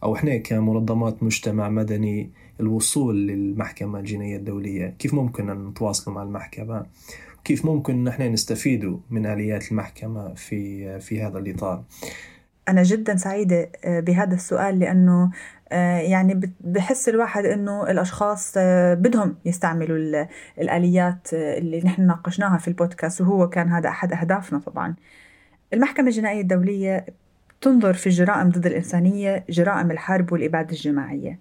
أو 0.02 0.14
إحنا 0.14 0.36
كمنظمات 0.36 1.22
مجتمع 1.22 1.68
مدني 1.68 2.30
الوصول 2.60 3.26
للمحكمة 3.26 3.98
الجنائية 3.98 4.36
الدولية؟ 4.36 4.94
كيف 4.98 5.14
ممكن 5.14 5.50
أن 5.50 5.66
نتواصلوا 5.66 6.16
مع 6.16 6.22
المحكمة؟ 6.22 6.86
كيف 7.44 7.64
ممكن 7.64 7.94
أن 7.94 8.08
إحنا 8.08 8.28
نستفيدوا 8.28 8.98
من 9.10 9.26
آليات 9.26 9.72
المحكمة 9.72 10.34
في 10.34 11.00
في 11.00 11.22
هذا 11.22 11.38
الإطار؟ 11.38 11.82
أنا 12.68 12.82
جدا 12.82 13.16
سعيدة 13.16 13.70
آه، 13.84 14.00
بهذا 14.00 14.34
السؤال 14.34 14.78
لأنه 14.78 15.30
يعني 15.72 16.40
بحس 16.60 17.08
الواحد 17.08 17.44
إنه 17.44 17.90
الأشخاص 17.90 18.54
آه، 18.56 18.94
بدهم 18.94 19.36
يستعملوا 19.44 20.26
الآليات 20.58 21.28
اللي 21.32 21.80
نحن 21.80 22.06
ناقشناها 22.06 22.58
في 22.58 22.68
البودكاست 22.68 23.20
وهو 23.20 23.48
كان 23.48 23.68
هذا 23.68 23.88
أحد 23.88 24.12
أهدافنا 24.12 24.58
طبعا. 24.58 24.94
المحكمة 25.72 26.06
الجنائية 26.06 26.40
الدولية 26.40 27.06
تنظر 27.60 27.94
في 27.94 28.06
الجرائم 28.06 28.48
ضد 28.48 28.66
الإنسانية 28.66 29.44
جرائم 29.50 29.90
الحرب 29.90 30.32
والإبادة 30.32 30.70
الجماعية. 30.70 31.38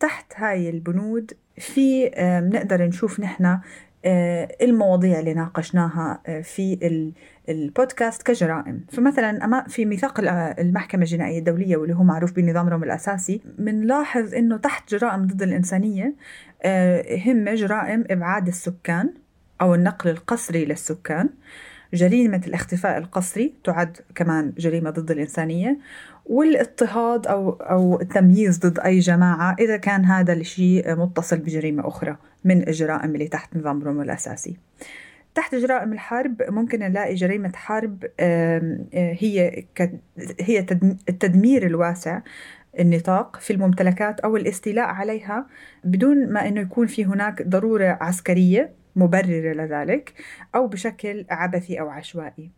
تحت 0.00 0.32
هاي 0.36 0.70
البنود 0.70 1.32
في 1.58 2.08
بنقدر 2.42 2.82
نشوف 2.82 3.20
نحن 3.20 3.58
آه، 4.04 4.56
المواضيع 4.62 5.18
اللي 5.18 5.34
ناقشناها 5.34 6.20
آه، 6.26 6.40
في 6.40 6.78
البودكاست 7.48 8.22
كجرائم. 8.22 8.80
فمثلا 8.92 9.64
في 9.68 9.84
ميثاق 9.84 10.20
المحكمة 10.58 11.02
الجنائية 11.02 11.38
الدولية 11.38 11.76
واللي 11.76 11.94
هو 11.94 12.02
معروف 12.02 12.32
بنظام 12.32 12.68
روم 12.68 12.84
الأساسي 12.84 13.40
بنلاحظ 13.58 14.34
أنه 14.34 14.56
تحت 14.56 14.94
جرائم 14.94 15.26
ضد 15.26 15.42
الإنسانية 15.42 16.14
هم 17.26 17.48
جرائم 17.54 18.04
إبعاد 18.10 18.48
السكان 18.48 19.14
أو 19.60 19.74
النقل 19.74 20.10
القسري 20.10 20.64
للسكان. 20.64 21.28
جريمة 21.94 22.42
الاختفاء 22.46 22.98
القسري 22.98 23.54
تعد 23.64 23.96
كمان 24.14 24.52
جريمة 24.58 24.90
ضد 24.90 25.10
الإنسانية. 25.10 25.78
والإضطهاد 26.26 27.26
أو 27.26 27.50
أو 27.50 28.00
التمييز 28.00 28.58
ضد 28.58 28.78
أي 28.78 28.98
جماعة 28.98 29.56
إذا 29.58 29.76
كان 29.76 30.04
هذا 30.04 30.32
الشيء 30.32 30.96
متصل 30.96 31.36
بجريمة 31.36 31.88
أخرى 31.88 32.16
من 32.44 32.68
الجرائم 32.68 33.14
اللي 33.14 33.28
تحت 33.28 33.56
نظام 33.56 33.82
روما 33.82 34.02
الأساسي. 34.02 34.56
تحت 35.34 35.54
جرائم 35.54 35.92
الحرب 35.92 36.42
ممكن 36.48 36.78
نلاقي 36.78 37.14
جريمة 37.14 37.52
حرب 37.54 38.04
هي 38.92 39.64
هي 40.40 40.58
التدمير 41.08 41.66
الواسع 41.66 42.20
النطاق 42.80 43.36
في 43.36 43.52
الممتلكات 43.52 44.20
أو 44.20 44.36
الاستيلاء 44.36 44.86
عليها 44.86 45.46
بدون 45.84 46.32
ما 46.32 46.48
أنه 46.48 46.60
يكون 46.60 46.86
في 46.86 47.04
هناك 47.04 47.42
ضرورة 47.42 47.98
عسكرية 48.00 48.70
مبررة 48.96 49.52
لذلك 49.52 50.12
أو 50.54 50.66
بشكل 50.66 51.24
عبثي 51.30 51.80
أو 51.80 51.88
عشوائي. 51.88 52.50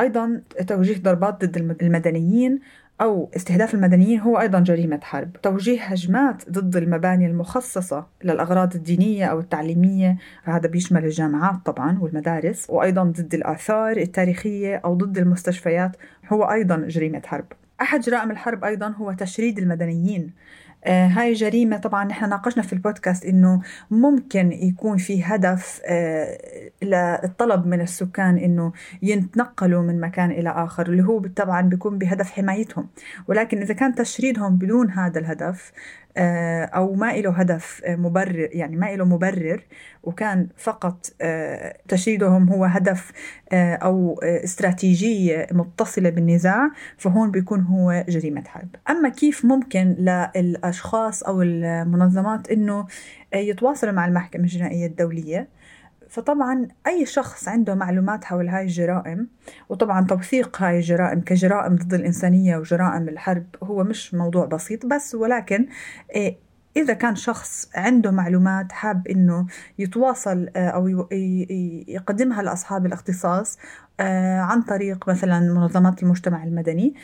أيضا 0.00 0.42
توجيه 0.66 0.98
ضربات 0.98 1.44
ضد 1.44 1.56
المدنيين 1.82 2.60
أو 3.00 3.30
استهداف 3.36 3.74
المدنيين 3.74 4.20
هو 4.20 4.40
أيضا 4.40 4.60
جريمة 4.60 5.00
حرب. 5.02 5.32
توجيه 5.42 5.82
هجمات 5.82 6.50
ضد 6.50 6.76
المباني 6.76 7.26
المخصصة 7.26 8.06
للأغراض 8.24 8.74
الدينية 8.74 9.26
أو 9.26 9.40
التعليمية 9.40 10.16
هذا 10.44 10.68
بيشمل 10.68 11.04
الجامعات 11.04 11.66
طبعا 11.66 11.98
والمدارس 12.00 12.66
وأيضا 12.70 13.02
ضد 13.02 13.34
الآثار 13.34 13.96
التاريخية 13.96 14.76
أو 14.76 14.94
ضد 14.94 15.18
المستشفيات 15.18 15.96
هو 16.32 16.44
أيضا 16.44 16.76
جريمة 16.76 17.22
حرب. 17.26 17.44
أحد 17.80 18.00
جرائم 18.00 18.30
الحرب 18.30 18.64
أيضا 18.64 18.88
هو 18.88 19.12
تشريد 19.12 19.58
المدنيين. 19.58 20.32
آه 20.84 21.06
هاي 21.06 21.32
جريمة 21.32 21.76
طبعا 21.76 22.04
نحن 22.04 22.28
ناقشنا 22.28 22.62
في 22.62 22.72
البودكاست 22.72 23.24
إنه 23.24 23.62
ممكن 23.90 24.52
يكون 24.52 24.96
في 24.96 25.24
هدف 25.24 25.80
آه 25.86 26.38
للطلب 26.82 27.66
من 27.66 27.80
السكان 27.80 28.38
إنه 28.38 28.72
يتنقلوا 29.02 29.82
من 29.82 30.00
مكان 30.00 30.30
إلى 30.30 30.50
آخر 30.50 30.86
اللي 30.86 31.02
هو 31.04 31.20
طبعا 31.36 31.60
بيكون 31.60 31.98
بهدف 31.98 32.30
حمايتهم. 32.30 32.88
ولكن 33.28 33.60
إذا 33.60 33.74
كان 33.74 33.94
تشريدهم 33.94 34.56
بدون 34.56 34.90
هذا 34.90 35.20
الهدف 35.20 35.72
أو 36.16 36.94
ما 36.94 37.12
له 37.12 37.30
هدف 37.30 37.82
آه، 37.84 37.96
مبرر 37.96 38.48
يعني 38.52 38.76
ما 38.76 38.96
له 38.96 39.04
مبرر 39.04 39.64
وكان 40.02 40.48
فقط 40.56 41.06
آه، 41.20 41.76
تشريدهم 41.88 42.48
هو 42.48 42.64
هدف 42.64 43.12
أو 43.52 44.20
استراتيجية 44.22 45.46
متصلة 45.52 46.10
بالنزاع 46.10 46.70
فهون 46.98 47.30
بيكون 47.30 47.60
هو 47.60 48.04
جريمة 48.08 48.44
حرب. 48.46 48.68
أما 48.90 49.08
كيف 49.08 49.44
ممكن 49.44 49.96
للأشخاص 50.36 51.22
أو 51.22 51.42
المنظمات 51.42 52.50
أنه 52.50 52.86
يتواصلوا 53.34 53.92
مع 53.92 54.06
المحكمة 54.06 54.42
الجنائية 54.42 54.86
الدولية 54.86 55.48
فطبعا 56.12 56.68
أي 56.86 57.06
شخص 57.06 57.48
عنده 57.48 57.74
معلومات 57.74 58.24
حول 58.24 58.48
هاي 58.48 58.62
الجرائم 58.62 59.28
وطبعا 59.68 60.06
توثيق 60.06 60.62
هاي 60.62 60.76
الجرائم 60.76 61.20
كجرائم 61.20 61.76
ضد 61.76 61.94
الإنسانية 61.94 62.56
وجرائم 62.56 63.08
الحرب 63.08 63.46
هو 63.62 63.84
مش 63.84 64.14
موضوع 64.14 64.44
بسيط 64.44 64.86
بس 64.86 65.14
ولكن 65.14 65.66
إيه، 66.14 66.36
إذا 66.76 66.94
كان 66.94 67.16
شخص 67.16 67.70
عنده 67.74 68.10
معلومات 68.10 68.72
حاب 68.72 69.08
إنه 69.08 69.46
يتواصل 69.78 70.48
آه، 70.56 70.68
أو 70.68 70.88
يقدمها 71.88 72.42
لأصحاب 72.42 72.86
الاختصاص 72.86 73.58
آه، 74.00 74.40
عن 74.40 74.62
طريق 74.62 75.08
مثلا 75.08 75.40
منظمات 75.40 76.02
المجتمع 76.02 76.44
المدني 76.44 76.94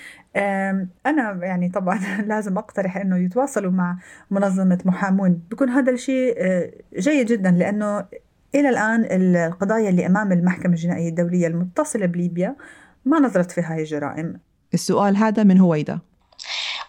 أنا 1.06 1.38
يعني 1.42 1.68
طبعا 1.68 1.98
لازم 2.30 2.58
أقترح 2.58 2.96
إنه 2.96 3.16
يتواصلوا 3.16 3.72
مع 3.72 3.98
منظمة 4.30 4.78
محامون. 4.84 5.42
بيكون 5.50 5.68
هذا 5.68 5.92
الشيء 5.92 6.34
آه، 6.38 6.70
جيد 6.98 7.26
جدا 7.26 7.50
لأنه 7.50 8.04
إلى 8.54 8.68
الآن 8.68 9.08
القضايا 9.10 9.88
اللي 9.88 10.06
أمام 10.06 10.32
المحكمة 10.32 10.72
الجنائية 10.72 11.08
الدولية 11.08 11.46
المتصلة 11.46 12.06
بليبيا 12.06 12.56
ما 13.04 13.18
نظرت 13.18 13.50
في 13.50 13.60
هاي 13.60 13.80
الجرائم 13.80 14.40
السؤال 14.74 15.16
هذا 15.16 15.42
من 15.42 15.58
هويدا. 15.60 15.98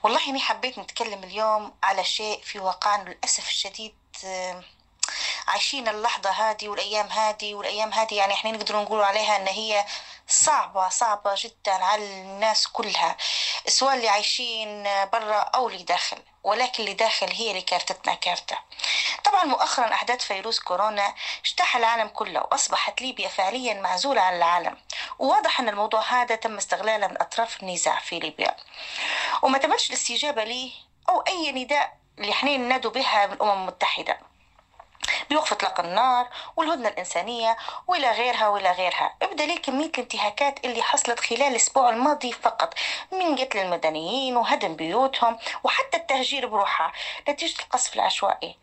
والله 0.04 0.30
إني 0.30 0.40
حبيت 0.40 0.80
نتكلم 0.80 1.24
اليوم 1.24 1.72
على 1.84 2.04
شيء 2.04 2.40
في 2.44 2.60
واقعنا 2.60 3.10
للأسف 3.10 3.48
الشديد 3.48 3.94
عايشين 5.48 5.88
اللحظة 5.88 6.30
هذه 6.30 6.68
والأيام 6.70 7.08
هذه 7.08 7.56
والأيام 7.56 7.94
هذه 7.94 8.14
يعني 8.14 8.34
إحنا 8.34 8.52
نقدر 8.52 8.82
نقول 8.82 9.02
عليها 9.02 9.42
إن 9.42 9.48
هي 9.48 9.86
صعبة 10.28 10.90
صعبة 10.90 11.32
جدا 11.38 11.72
على 11.74 12.22
الناس 12.22 12.68
كلها. 12.68 13.18
سواء 13.68 13.96
اللي 13.96 14.08
عايشين 14.08 14.84
برا 14.84 15.40
أو 15.40 15.70
اللي 15.70 15.84
داخل 15.84 16.18
ولكن 16.44 16.84
اللي 16.84 16.94
داخل 16.94 17.28
هي 17.32 17.50
اللي 17.50 17.62
كارتتنا 17.62 18.14
كارتة. 18.14 18.58
طبعا 19.24 19.46
مؤخرا 19.46 19.94
أحداث 19.94 20.24
فيروس 20.24 20.60
كورونا 20.60 21.16
اجتاح 21.46 21.76
العالم 21.76 22.08
كله 22.08 22.40
وأصبحت 22.40 23.02
ليبيا 23.02 23.28
فعليا 23.28 23.74
معزولة 23.74 24.22
عن 24.22 24.36
العالم. 24.36 24.78
وواضح 25.20 25.60
أن 25.60 25.70
الموضوع 25.70 26.02
هذا 26.02 26.36
تم 26.36 26.58
استغلاله 26.58 27.08
من 27.08 27.22
أطراف 27.22 27.64
النزاع 27.64 28.00
في 28.00 28.20
ليبيا. 28.20 28.56
وما 29.42 29.58
تمتش 29.58 29.90
الاستجابة 29.90 30.44
ليه 30.44 30.72
أو 31.10 31.20
أي 31.22 31.52
نداء 31.52 31.98
اللي 32.20 32.32
إحنا 32.32 32.58
ندوا 32.58 32.92
بها 32.92 33.26
من 33.26 33.34
الأمم 33.34 33.62
المتحدة. 33.62 34.29
بوقف 35.30 35.54
اطلاق 35.54 35.80
النار 35.80 36.28
والهدنة 36.58 36.88
الإنسانية 36.88 37.58
وإلى 37.88 38.12
غيرها 38.12 38.48
وإلى 38.48 38.72
غيرها. 38.72 39.14
بدليل 39.32 39.58
كمية 39.58 39.92
الانتهاكات 39.98 40.66
اللي 40.66 40.82
حصلت 40.82 41.20
خلال 41.20 41.42
الأسبوع 41.42 41.90
الماضي 41.90 42.32
فقط. 42.32 42.74
من 43.12 43.36
قتل 43.36 43.60
المدنيين 43.60 44.38
وهدم 44.38 44.76
بيوتهم 44.76 45.38
وحتى 45.64 45.98
التهجير 45.98 46.48
بروحها. 46.48 46.92
نتيجة 47.30 47.62
القصف 47.64 47.96
العشوائي. 47.96 48.56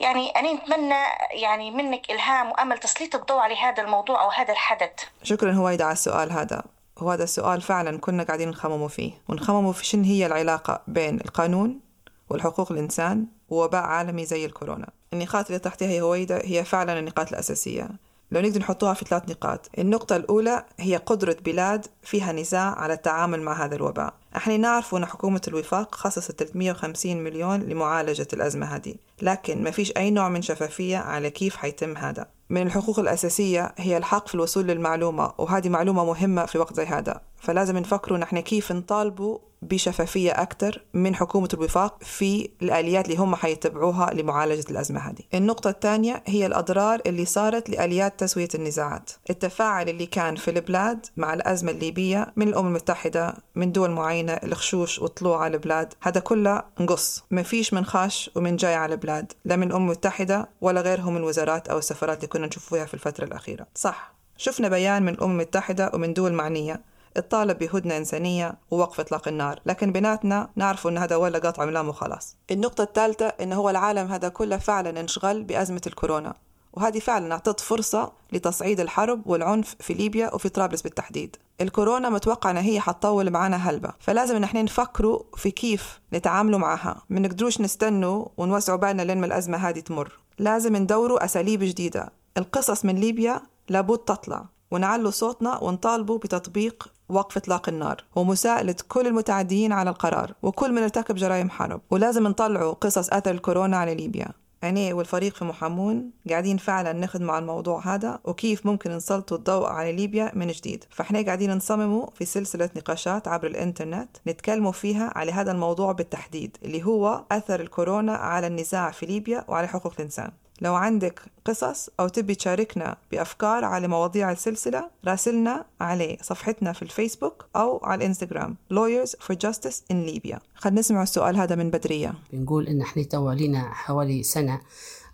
يعني 0.00 0.30
أنا 0.30 0.52
نتمنى 0.52 1.04
يعني 1.30 1.70
منك 1.70 2.10
إلهام 2.10 2.50
وأمل 2.50 2.78
تسليط 2.78 3.14
الضوء 3.14 3.38
على 3.38 3.56
هذا 3.56 3.82
الموضوع 3.82 4.22
أو 4.22 4.30
هذا 4.30 4.52
الحدث. 4.52 4.92
شكرا 5.22 5.52
هويدا 5.52 5.84
على 5.84 5.92
السؤال 5.92 6.32
هذا. 6.32 6.62
وهذا 6.96 7.24
السؤال 7.24 7.62
فعلا 7.62 7.98
كنا 7.98 8.22
قاعدين 8.22 8.48
نخمموا 8.48 8.88
فيه. 8.88 9.12
ونخمموا 9.28 9.72
في 9.72 9.84
شن 9.84 10.04
هي 10.04 10.26
العلاقة 10.26 10.82
بين 10.86 11.20
القانون 11.20 11.89
والحقوق 12.30 12.72
الإنسان 12.72 13.26
ووباء 13.48 13.82
عالمي 13.82 14.24
زي 14.24 14.46
الكورونا. 14.46 14.90
النقاط 15.12 15.46
اللي 15.46 15.58
تحتها 15.58 15.88
هي 15.88 16.00
هويدا 16.00 16.40
هي 16.44 16.64
فعلا 16.64 16.98
النقاط 16.98 17.28
الأساسية. 17.28 17.88
لو 18.32 18.40
نقدر 18.40 18.60
نحطوها 18.60 18.94
في 18.94 19.04
ثلاث 19.04 19.28
نقاط. 19.28 19.70
النقطة 19.78 20.16
الأولى 20.16 20.64
هي 20.78 20.96
قدرة 20.96 21.36
بلاد 21.44 21.86
فيها 22.02 22.32
نزاع 22.32 22.74
على 22.78 22.92
التعامل 22.92 23.42
مع 23.42 23.64
هذا 23.64 23.76
الوباء. 23.76 24.14
إحنا 24.36 24.56
نعرف 24.56 24.94
أن 24.94 25.06
حكومة 25.06 25.40
الوفاق 25.48 25.94
خصصت 25.94 26.42
350 26.42 27.16
مليون 27.16 27.60
لمعالجة 27.60 28.28
الأزمة 28.32 28.66
هذه. 28.66 28.94
لكن 29.22 29.62
ما 29.62 29.70
فيش 29.70 29.92
أي 29.96 30.10
نوع 30.10 30.28
من 30.28 30.42
شفافية 30.42 30.96
على 30.96 31.30
كيف 31.30 31.56
حيتم 31.56 31.96
هذا. 31.96 32.26
من 32.50 32.62
الحقوق 32.62 32.98
الأساسية 32.98 33.74
هي 33.78 33.96
الحق 33.96 34.28
في 34.28 34.34
الوصول 34.34 34.66
للمعلومة 34.66 35.32
وهذه 35.38 35.68
معلومة 35.68 36.04
مهمة 36.04 36.46
في 36.46 36.58
وقت 36.58 36.74
زي 36.76 36.86
هذا. 36.86 37.20
فلازم 37.36 37.78
نفكروا 37.78 38.18
نحن 38.18 38.40
كيف 38.40 38.72
نطالبوا 38.72 39.38
بشفافية 39.62 40.30
أكثر 40.30 40.82
من 40.94 41.14
حكومة 41.14 41.48
الوفاق 41.54 42.04
في 42.04 42.50
الآليات 42.62 43.04
اللي 43.04 43.16
هم 43.16 43.34
حيتبعوها 43.34 44.14
لمعالجة 44.14 44.64
الأزمة 44.70 45.00
هذه. 45.00 45.22
النقطة 45.34 45.70
الثانية 45.70 46.22
هي 46.26 46.46
الأضرار 46.46 47.00
اللي 47.06 47.24
صارت 47.24 47.70
لآليات 47.70 48.20
تسوية 48.20 48.48
النزاعات. 48.54 49.10
التفاعل 49.30 49.88
اللي 49.88 50.06
كان 50.06 50.36
في 50.36 50.50
البلاد 50.50 51.06
مع 51.16 51.34
الأزمة 51.34 51.70
الليبية 51.70 52.32
من 52.36 52.48
الأمم 52.48 52.68
المتحدة 52.68 53.34
من 53.54 53.72
دول 53.72 53.90
معينة 53.90 54.32
الخشوش 54.32 54.98
وطلوع 54.98 55.42
على 55.44 55.54
البلاد 55.54 55.94
هذا 56.02 56.20
كله 56.20 56.62
نقص. 56.80 57.24
ما 57.30 57.42
فيش 57.42 57.74
من 57.74 57.84
خاش 57.84 58.30
ومن 58.36 58.56
جاي 58.56 58.74
على 58.74 58.94
البلاد 58.94 59.32
لا 59.44 59.56
من 59.56 59.66
الأمم 59.66 59.86
المتحدة 59.86 60.48
ولا 60.60 60.80
غيرهم 60.80 61.12
من 61.14 61.18
الوزارات 61.18 61.68
أو 61.68 61.78
السفارات 61.78 62.16
اللي 62.16 62.28
كنا 62.28 62.46
نشوفوها 62.46 62.84
في 62.84 62.94
الفترة 62.94 63.24
الأخيرة. 63.24 63.66
صح 63.74 64.14
شفنا 64.36 64.68
بيان 64.68 65.02
من 65.02 65.08
الأمم 65.08 65.32
المتحدة 65.32 65.90
ومن 65.94 66.14
دول 66.14 66.32
معنية. 66.32 66.82
الطالب 67.16 67.58
بهدنة 67.58 67.96
إنسانية 67.96 68.58
ووقف 68.70 69.00
إطلاق 69.00 69.28
النار 69.28 69.60
لكن 69.66 69.92
بيناتنا 69.92 70.50
نعرفوا 70.56 70.90
أن 70.90 70.98
هذا 70.98 71.16
ولا 71.16 71.38
قطع 71.38 71.64
ملام 71.64 71.88
وخلاص. 71.88 72.36
النقطة 72.50 72.82
الثالثة 72.82 73.26
أنه 73.26 73.56
هو 73.56 73.70
العالم 73.70 74.12
هذا 74.12 74.28
كله 74.28 74.56
فعلا 74.56 75.00
انشغل 75.00 75.42
بأزمة 75.42 75.82
الكورونا 75.86 76.34
وهذه 76.72 76.98
فعلا 76.98 77.32
أعطت 77.34 77.60
فرصة 77.60 78.12
لتصعيد 78.32 78.80
الحرب 78.80 79.26
والعنف 79.26 79.76
في 79.80 79.94
ليبيا 79.94 80.34
وفي 80.34 80.48
طرابلس 80.48 80.82
بالتحديد. 80.82 81.36
الكورونا 81.60 82.08
متوقع 82.08 82.50
أنها 82.50 82.62
هي 82.62 82.80
حتطول 82.80 83.30
معنا 83.30 83.56
هلبة 83.56 83.92
فلازم 84.00 84.36
إن 84.36 84.44
إحنا 84.44 84.62
نفكروا 84.62 85.22
في 85.36 85.50
كيف 85.50 86.00
نتعاملوا 86.12 86.58
معها. 86.58 87.02
ما 87.10 87.20
نقدروش 87.20 87.60
نستنوا 87.60 88.26
ونوسعوا 88.36 88.78
بالنا 88.78 89.02
لين 89.02 89.20
ما 89.20 89.26
الأزمة 89.26 89.68
هذه 89.68 89.80
تمر. 89.80 90.18
لازم 90.38 90.76
ندوروا 90.76 91.24
أساليب 91.24 91.60
جديدة. 91.62 92.12
القصص 92.36 92.84
من 92.84 92.94
ليبيا 92.94 93.40
لابد 93.68 93.98
تطلع 93.98 94.44
ونعلو 94.70 95.10
صوتنا 95.10 95.58
ونطالبوا 95.62 96.18
بتطبيق 96.18 96.88
وقف 97.10 97.36
إطلاق 97.36 97.68
النار 97.68 98.04
ومساءلة 98.16 98.76
كل 98.88 99.06
المتعديين 99.06 99.72
على 99.72 99.90
القرار 99.90 100.34
وكل 100.42 100.72
من 100.72 100.82
ارتكب 100.82 101.14
جرائم 101.14 101.50
حرب. 101.50 101.80
ولازم 101.90 102.26
نطلعوا 102.26 102.72
قصص 102.72 103.08
أثر 103.10 103.30
الكورونا 103.30 103.76
على 103.76 103.94
ليبيا. 103.94 104.28
أنا 104.64 104.94
والفريق 104.94 105.34
في 105.34 105.44
محامون 105.44 106.10
قاعدين 106.30 106.56
فعلا 106.56 106.92
نخدم 106.92 107.30
على 107.30 107.38
الموضوع 107.38 107.94
هذا 107.94 108.18
وكيف 108.24 108.66
ممكن 108.66 108.90
نسلطوا 108.90 109.36
الضوء 109.36 109.66
على 109.66 109.92
ليبيا 109.92 110.32
من 110.34 110.46
جديد. 110.46 110.84
فإحنا 110.90 111.22
قاعدين 111.22 111.54
نصمموا 111.54 112.06
في 112.14 112.24
سلسلة 112.24 112.70
نقاشات 112.76 113.28
عبر 113.28 113.46
الإنترنت 113.46 114.16
نتكلموا 114.26 114.72
فيها 114.72 115.12
على 115.16 115.32
هذا 115.32 115.52
الموضوع 115.52 115.92
بالتحديد 115.92 116.56
اللي 116.64 116.84
هو 116.84 117.24
أثر 117.32 117.60
الكورونا 117.60 118.12
على 118.12 118.46
النزاع 118.46 118.90
في 118.90 119.06
ليبيا 119.06 119.44
وعلى 119.48 119.68
حقوق 119.68 119.92
الإنسان. 119.98 120.30
لو 120.60 120.74
عندك 120.74 121.20
قصص 121.44 121.88
أو 122.00 122.08
تبي 122.08 122.34
تشاركنا 122.34 122.96
بأفكار 123.12 123.64
على 123.64 123.88
مواضيع 123.88 124.32
السلسلة 124.32 124.90
راسلنا 125.04 125.64
على 125.80 126.18
صفحتنا 126.22 126.72
في 126.72 126.82
الفيسبوك 126.82 127.46
أو 127.56 127.80
على 127.82 127.98
الإنستغرام 127.98 128.56
Lawyers 128.72 129.10
for 129.10 129.34
Justice 129.34 129.76
in 129.92 130.06
Libya. 130.10 130.38
خلينا 130.54 130.80
نسمع 130.80 131.02
السؤال 131.02 131.36
هذا 131.36 131.54
من 131.54 131.70
بدرية. 131.70 132.14
بنقول 132.32 132.66
إن 132.66 132.80
إحنا 132.80 133.02
تو 133.02 133.30
لينا 133.30 133.74
حوالي 133.74 134.22
سنة 134.22 134.60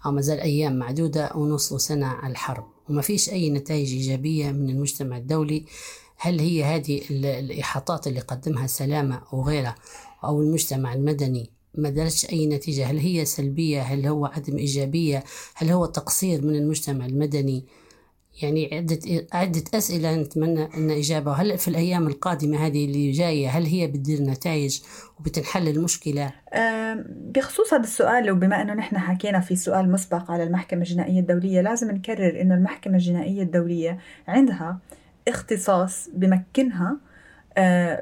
أو 0.06 0.12
مازال 0.12 0.40
أيام 0.40 0.78
معدودة 0.78 1.30
ونوصلوا 1.34 1.78
سنة 1.78 2.06
على 2.06 2.30
الحرب 2.32 2.64
وما 2.88 3.02
فيش 3.02 3.30
أي 3.30 3.50
نتائج 3.50 3.92
إيجابية 3.92 4.50
من 4.50 4.70
المجتمع 4.70 5.16
الدولي. 5.16 5.64
هل 6.18 6.40
هي 6.40 6.64
هذه 6.64 7.02
الإحاطات 7.10 8.06
اللي 8.06 8.20
قدمها 8.20 8.66
سلامة 8.66 9.22
وغيرها 9.32 9.74
أو 10.24 10.40
المجتمع 10.40 10.94
المدني 10.94 11.50
ما 11.76 11.90
دارتش 11.90 12.30
أي 12.32 12.46
نتيجة. 12.46 12.86
هل 12.86 12.98
هي 12.98 13.24
سلبية؟ 13.24 13.80
هل 13.80 14.06
هو 14.06 14.26
عدم 14.26 14.56
إيجابية؟ 14.56 15.24
هل 15.54 15.70
هو 15.70 15.86
تقصير 15.86 16.44
من 16.44 16.56
المجتمع 16.56 17.06
المدني؟ 17.06 17.64
يعني 18.42 18.70
عدة 18.72 19.26
عدة 19.32 19.62
أسئلة 19.74 20.16
نتمنى 20.16 20.64
أن 20.76 20.90
إجابة. 20.90 21.32
هل 21.32 21.58
في 21.58 21.68
الأيام 21.68 22.06
القادمة 22.06 22.66
هذه 22.66 22.84
اللي 22.84 23.10
جاية 23.10 23.48
هل 23.48 23.66
هي 23.66 23.86
بتدير 23.86 24.22
نتائج 24.22 24.80
وبتنحل 25.20 25.68
المشكلة؟ 25.68 26.32
بخصوص 27.08 27.74
هذا 27.74 27.82
السؤال 27.82 28.30
وبما 28.30 28.62
أنه 28.62 28.74
نحن 28.74 28.98
حكينا 28.98 29.40
في 29.40 29.56
سؤال 29.56 29.92
مسبق 29.92 30.30
على 30.30 30.42
المحكمة 30.42 30.80
الجنائية 30.80 31.20
الدولية 31.20 31.60
لازم 31.60 31.90
نكرر 31.90 32.40
أنه 32.40 32.54
المحكمة 32.54 32.94
الجنائية 32.94 33.42
الدولية 33.42 33.98
عندها 34.28 34.78
اختصاص 35.28 36.08
بمكنها 36.14 36.96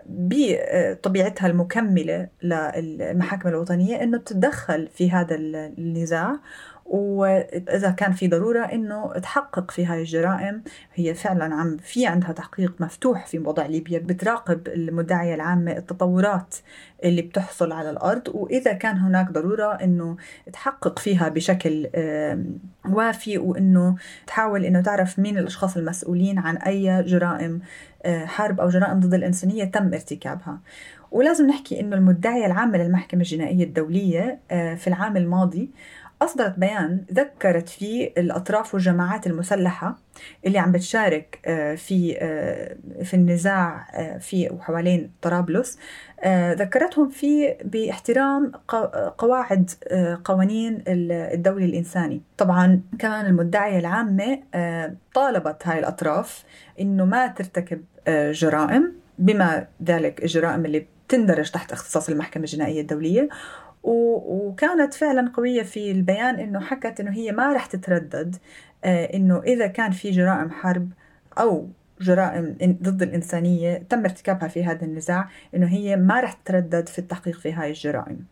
بطبيعتها 0.06 1.46
المكملة 1.46 2.28
للمحاكم 2.42 3.48
الوطنية 3.48 4.02
أنه 4.02 4.18
تتدخل 4.18 4.88
في 4.88 5.10
هذا 5.10 5.34
النزاع. 5.34 6.38
وإذا 6.86 7.90
كان 7.90 8.12
في 8.12 8.28
ضرورة 8.28 8.60
إنه 8.64 9.12
تحقق 9.12 9.70
في 9.70 9.86
هاي 9.86 10.00
الجرائم. 10.00 10.62
هي 10.94 11.14
فعلا 11.14 11.54
عم 11.54 11.76
في 11.76 12.06
عندها 12.06 12.32
تحقيق 12.32 12.74
مفتوح 12.80 13.26
في 13.26 13.38
وضع 13.38 13.66
ليبيا 13.66 13.98
بتراقب 13.98 14.68
المدعية 14.68 15.34
العامة 15.34 15.72
التطورات 15.72 16.54
اللي 17.04 17.22
بتحصل 17.22 17.72
على 17.72 17.90
الأرض. 17.90 18.28
وإذا 18.28 18.72
كان 18.72 18.96
هناك 18.96 19.30
ضرورة 19.30 19.72
إنه 19.72 20.16
تحقق 20.52 20.98
فيها 20.98 21.28
بشكل 21.28 21.88
وافي. 22.90 23.38
وإنه 23.38 23.96
تحاول 24.26 24.64
إنه 24.64 24.80
تعرف 24.80 25.18
مين 25.18 25.38
الأشخاص 25.38 25.76
المسؤولين 25.76 26.38
عن 26.38 26.56
أي 26.56 27.02
جرائم 27.02 27.60
حرب 28.06 28.60
أو 28.60 28.68
جرائم 28.68 29.00
ضد 29.00 29.14
الإنسانية 29.14 29.64
تم 29.64 29.94
ارتكابها. 29.94 30.58
ولازم 31.10 31.46
نحكي 31.46 31.80
إنه 31.80 31.96
المدعية 31.96 32.46
العامة 32.46 32.78
للمحكمة 32.78 33.20
الجنائية 33.20 33.64
الدولية 33.64 34.38
في 34.48 34.86
العام 34.86 35.16
الماضي 35.16 35.70
أصدرت 36.22 36.58
بيان 36.58 37.04
ذكرت 37.12 37.68
فيه 37.68 38.12
الأطراف 38.18 38.74
والجماعات 38.74 39.26
المسلحة 39.26 39.98
اللي 40.46 40.58
عم 40.58 40.72
بتشارك 40.72 41.38
في 41.76 42.14
في 43.04 43.14
النزاع 43.14 43.86
في 44.18 44.48
وحوالين 44.50 45.10
طرابلس. 45.22 45.78
ذكرتهم 46.52 47.08
فيه 47.08 47.58
باحترام 47.64 48.52
قواعد 49.18 49.70
قوانين 50.24 50.84
الدولي 50.88 51.64
الإنساني 51.64 52.22
طبعا 52.38 52.80
كمان 52.98 53.26
المدعية 53.26 53.78
العامة 53.78 54.40
طالبت 55.14 55.66
هاي 55.66 55.78
الأطراف 55.78 56.44
إنه 56.80 57.04
ما 57.04 57.26
ترتكب 57.26 57.84
جرائم 58.08 58.92
بما 59.18 59.66
ذلك 59.84 60.22
الجرائم 60.22 60.64
اللي 60.64 60.86
تندرج 61.08 61.50
تحت 61.50 61.72
اختصاص 61.72 62.08
المحكمة 62.08 62.42
الجنائية 62.44 62.80
الدولية. 62.80 63.28
وكانت 63.84 64.94
فعلا 64.94 65.32
قوية 65.34 65.62
في 65.62 65.90
البيان 65.90 66.34
إنه 66.34 66.60
حكت 66.60 67.00
إنه 67.00 67.10
هي 67.12 67.32
ما 67.32 67.52
رح 67.52 67.66
تتردد 67.66 68.36
إنه 68.84 69.42
إذا 69.42 69.66
كان 69.66 69.90
في 69.90 70.10
جرائم 70.10 70.50
حرب 70.50 70.90
أو 71.38 71.68
جرائم 72.00 72.56
ضد 72.82 73.02
الإنسانية 73.02 73.78
تم 73.88 74.04
ارتكابها 74.04 74.48
في 74.48 74.64
هذا 74.64 74.84
النزاع 74.84 75.28
إنه 75.54 75.66
هي 75.66 75.96
ما 75.96 76.20
رح 76.20 76.32
تتردد 76.32 76.88
في 76.88 76.98
التحقيق 76.98 77.38
في 77.38 77.52
هاي 77.52 77.68
الجرائم. 77.68 78.24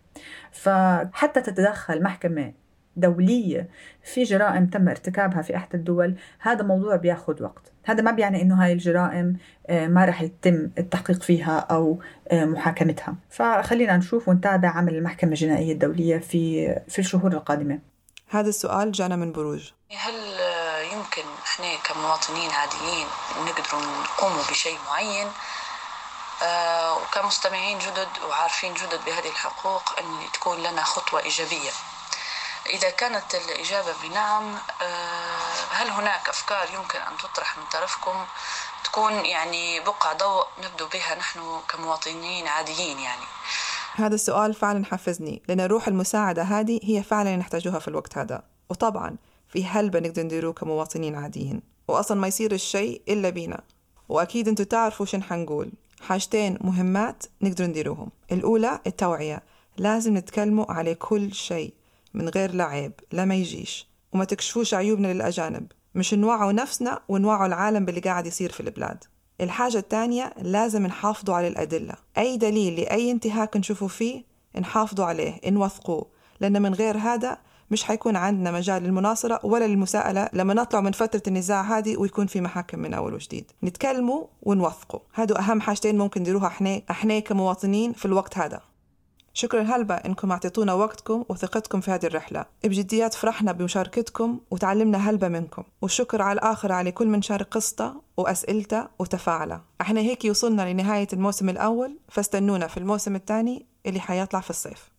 فحتى 0.52 1.40
تتدخل 1.40 2.02
محكمة 2.02 2.52
دولية 2.96 3.68
في 4.04 4.22
جرائم 4.22 4.66
تم 4.66 4.88
ارتكابها 4.88 5.42
في 5.42 5.56
أحد 5.56 5.74
الدول. 5.74 6.16
هذا 6.38 6.62
موضوع 6.62 6.96
بياخد 6.96 7.42
وقت. 7.42 7.62
هذا 7.84 8.02
ما 8.02 8.10
بيعني 8.10 8.42
إنه 8.42 8.64
هاي 8.64 8.72
الجرائم 8.72 9.36
ما 9.70 10.04
رح 10.04 10.22
يتم 10.22 10.70
التحقيق 10.78 11.22
فيها 11.22 11.58
أو 11.58 12.00
محاكمتها. 12.32 13.14
فخلينا 13.30 13.96
نشوف 13.96 14.28
ونتابع 14.28 14.68
عمل 14.68 14.94
المحكمة 14.94 15.30
الجنائية 15.30 15.72
الدولية 15.72 16.18
في 16.18 16.74
في 16.88 16.98
الشهور 16.98 17.32
القادمة. 17.32 17.78
هذا 18.28 18.48
السؤال 18.48 18.92
جانا 18.92 19.16
من 19.16 19.32
بروج. 19.32 19.70
هل 19.90 20.14
يمكن 20.92 21.22
إحنا 21.44 21.66
كمواطنين 21.84 22.50
عاديين 22.50 23.06
نقدروا 23.46 23.82
نقوم 24.02 24.32
بشيء 24.50 24.76
معين؟ 24.90 25.26
وكمستمعين 27.02 27.78
جدد 27.78 28.08
وعارفين 28.28 28.74
جدد 28.74 29.00
بهذه 29.06 29.28
الحقوق 29.28 29.82
أن 29.98 30.04
تكون 30.32 30.58
لنا 30.58 30.82
خطوة 30.82 31.22
إيجابية. 31.22 31.70
إذا 32.66 32.90
كانت 32.90 33.34
الإجابة 33.34 33.92
بنعم 34.02 34.54
هل 35.70 35.90
هناك 35.90 36.28
أفكار 36.28 36.68
يمكن 36.74 36.98
أن 36.98 37.16
تطرح 37.16 37.58
من 37.58 37.64
طرفكم؟ 37.72 38.24
تكون 38.84 39.12
يعني 39.12 39.80
بقع 39.80 40.12
ضوء 40.12 40.44
نبدو 40.64 40.86
بها 40.88 41.14
نحن 41.14 41.40
كمواطنين 41.68 42.46
عاديين 42.46 42.98
يعني. 42.98 43.24
هذا 43.94 44.14
السؤال 44.14 44.54
فعلا 44.54 44.84
حفزني 44.84 45.42
لأن 45.48 45.60
روح 45.60 45.88
المساعدة 45.88 46.42
هذه 46.42 46.80
هي 46.82 47.02
فعلا 47.02 47.36
نحتاجوها 47.36 47.78
في 47.78 47.88
الوقت 47.88 48.18
هذا. 48.18 48.42
وطبعا 48.70 49.16
في 49.48 49.66
هلبة 49.66 50.00
نقدر 50.00 50.22
نديروه 50.22 50.52
كمواطنين 50.52 51.16
عاديين. 51.16 51.62
وأصلا 51.88 52.20
ما 52.20 52.28
يصير 52.28 52.52
الشيء 52.52 53.02
إلا 53.08 53.30
بينا 53.30 53.60
وأكيد 54.08 54.48
أنتوا 54.48 54.64
تعرفوا 54.64 55.06
شن 55.06 55.22
حنقول. 55.22 55.72
حاجتين 56.08 56.58
مهمات 56.60 57.24
نقدر 57.40 57.64
نديروهم. 57.64 58.10
الأولى 58.32 58.80
التوعية. 58.86 59.42
لازم 59.76 60.16
نتكلموا 60.16 60.72
على 60.72 60.94
كل 60.94 61.34
شيء. 61.34 61.74
من 62.14 62.28
غير 62.28 62.54
لعيب 62.54 62.92
لا 63.12 63.24
ما 63.24 63.34
يجيش. 63.34 63.88
وما 64.12 64.24
تكشفوش 64.24 64.74
عيوبنا 64.74 65.12
للأجانب. 65.12 65.66
مش 65.94 66.14
نوعوا 66.14 66.52
نفسنا 66.52 67.00
ونوعوا 67.08 67.46
العالم 67.46 67.84
باللي 67.84 68.00
قاعد 68.00 68.26
يصير 68.26 68.52
في 68.52 68.60
البلاد. 68.60 69.04
الحاجة 69.40 69.78
الثانية 69.78 70.34
لازم 70.42 70.86
نحافظوا 70.86 71.34
على 71.34 71.48
الأدلة. 71.48 71.94
أي 72.18 72.36
دليل 72.36 72.80
لأي 72.80 73.10
انتهاك 73.10 73.56
نشوفه 73.56 73.86
فيه 73.86 74.24
نحافظوا 74.60 75.04
عليه 75.04 75.40
نوثقوه. 75.46 76.06
لأن 76.40 76.62
من 76.62 76.74
غير 76.74 76.98
هذا 76.98 77.38
مش 77.70 77.84
حيكون 77.84 78.16
عندنا 78.16 78.50
مجال 78.50 78.82
للمناصرة 78.82 79.40
ولا 79.44 79.64
للمساءلة 79.64 80.28
لما 80.32 80.54
نطلع 80.54 80.80
من 80.80 80.92
فترة 80.92 81.22
النزاع 81.26 81.78
هذه 81.78 81.96
ويكون 81.96 82.26
في 82.26 82.40
محاكم 82.40 82.78
من 82.78 82.94
أول 82.94 83.14
وجديد. 83.14 83.50
نتكلموا 83.64 84.26
ونوثقوا. 84.42 85.00
هادو 85.14 85.34
أهم 85.34 85.60
حاجتين 85.60 85.98
ممكن 85.98 86.20
نديروها 86.20 86.46
إحنا 86.46 86.82
أحنا 86.90 87.18
كمواطنين 87.18 87.92
في 87.92 88.04
الوقت 88.04 88.38
هذا. 88.38 88.60
شكرا 89.34 89.62
هلبا 89.62 90.06
إنكم 90.06 90.32
أعطيتونا 90.32 90.72
وقتكم 90.72 91.24
وثقتكم 91.28 91.80
في 91.80 91.90
هذه 91.90 92.06
الرحلة. 92.06 92.44
بجديات 92.64 93.14
فرحنا 93.14 93.52
بمشاركتكم 93.52 94.40
وتعلمنا 94.50 95.10
هلبا 95.10 95.28
منكم. 95.28 95.62
والشكر 95.82 96.22
على 96.22 96.38
الآخر 96.38 96.72
على 96.72 96.92
كل 96.92 97.06
من 97.06 97.22
شارك 97.22 97.48
قصته 97.48 97.94
وأسئلته 98.16 98.88
وتفاعله 98.98 99.60
إحنا 99.80 100.00
هيك 100.00 100.24
وصلنا 100.24 100.72
لنهاية 100.72 101.08
الموسم 101.12 101.48
الأول. 101.48 101.98
فاستنونا 102.08 102.66
في 102.66 102.76
الموسم 102.76 103.16
الثاني 103.16 103.66
اللي 103.86 104.00
حيطلع 104.00 104.40
في 104.40 104.50
الصيف. 104.50 104.92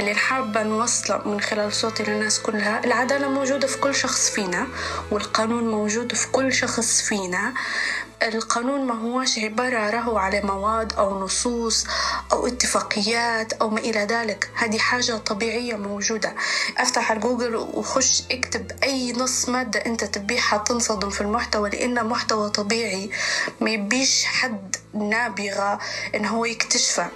اللي 0.00 0.14
حابة 0.14 0.62
نوصله 0.62 1.28
من 1.28 1.40
خلال 1.40 1.72
صوتي 1.72 2.02
للناس 2.02 2.42
كلها 2.42 2.84
العدالة 2.84 3.28
موجودة 3.28 3.66
في 3.66 3.78
كل 3.80 3.94
شخص 3.94 4.30
فينا 4.30 4.66
والقانون 5.10 5.70
موجود 5.70 6.14
في 6.14 6.32
كل 6.32 6.52
شخص 6.52 7.02
فينا. 7.08 7.54
القانون 8.28 8.86
ما 8.86 8.94
هوش 8.94 9.38
عبارة 9.38 9.90
راهو 9.90 10.18
على 10.18 10.40
مواد 10.40 10.92
أو 10.92 11.24
نصوص 11.24 11.86
أو 12.32 12.46
اتفاقيات 12.46 13.52
أو 13.52 13.70
ما 13.70 13.78
إلى 13.78 14.00
ذلك. 14.00 14.50
هذه 14.54 14.78
حاجة 14.78 15.12
طبيعية 15.16 15.74
موجودة. 15.74 16.34
أفتح 16.78 17.12
الجوجل 17.12 17.56
وخش 17.56 18.22
اكتب 18.30 18.70
أي 18.82 19.12
نص 19.12 19.48
مادة 19.48 19.86
أنت 19.86 20.04
تبيها 20.04 20.64
تنصدم 20.66 21.10
في 21.10 21.20
المحتوى 21.20 21.70
لأنه 21.70 22.02
محتوى 22.02 22.50
طبيعي 22.50 23.10
ما 23.60 23.70
يبيش 23.70 24.24
حد 24.24 24.76
نابغة 24.94 25.78
إن 26.14 26.26
هو 26.26 26.44
يكتشفه. 26.44 27.08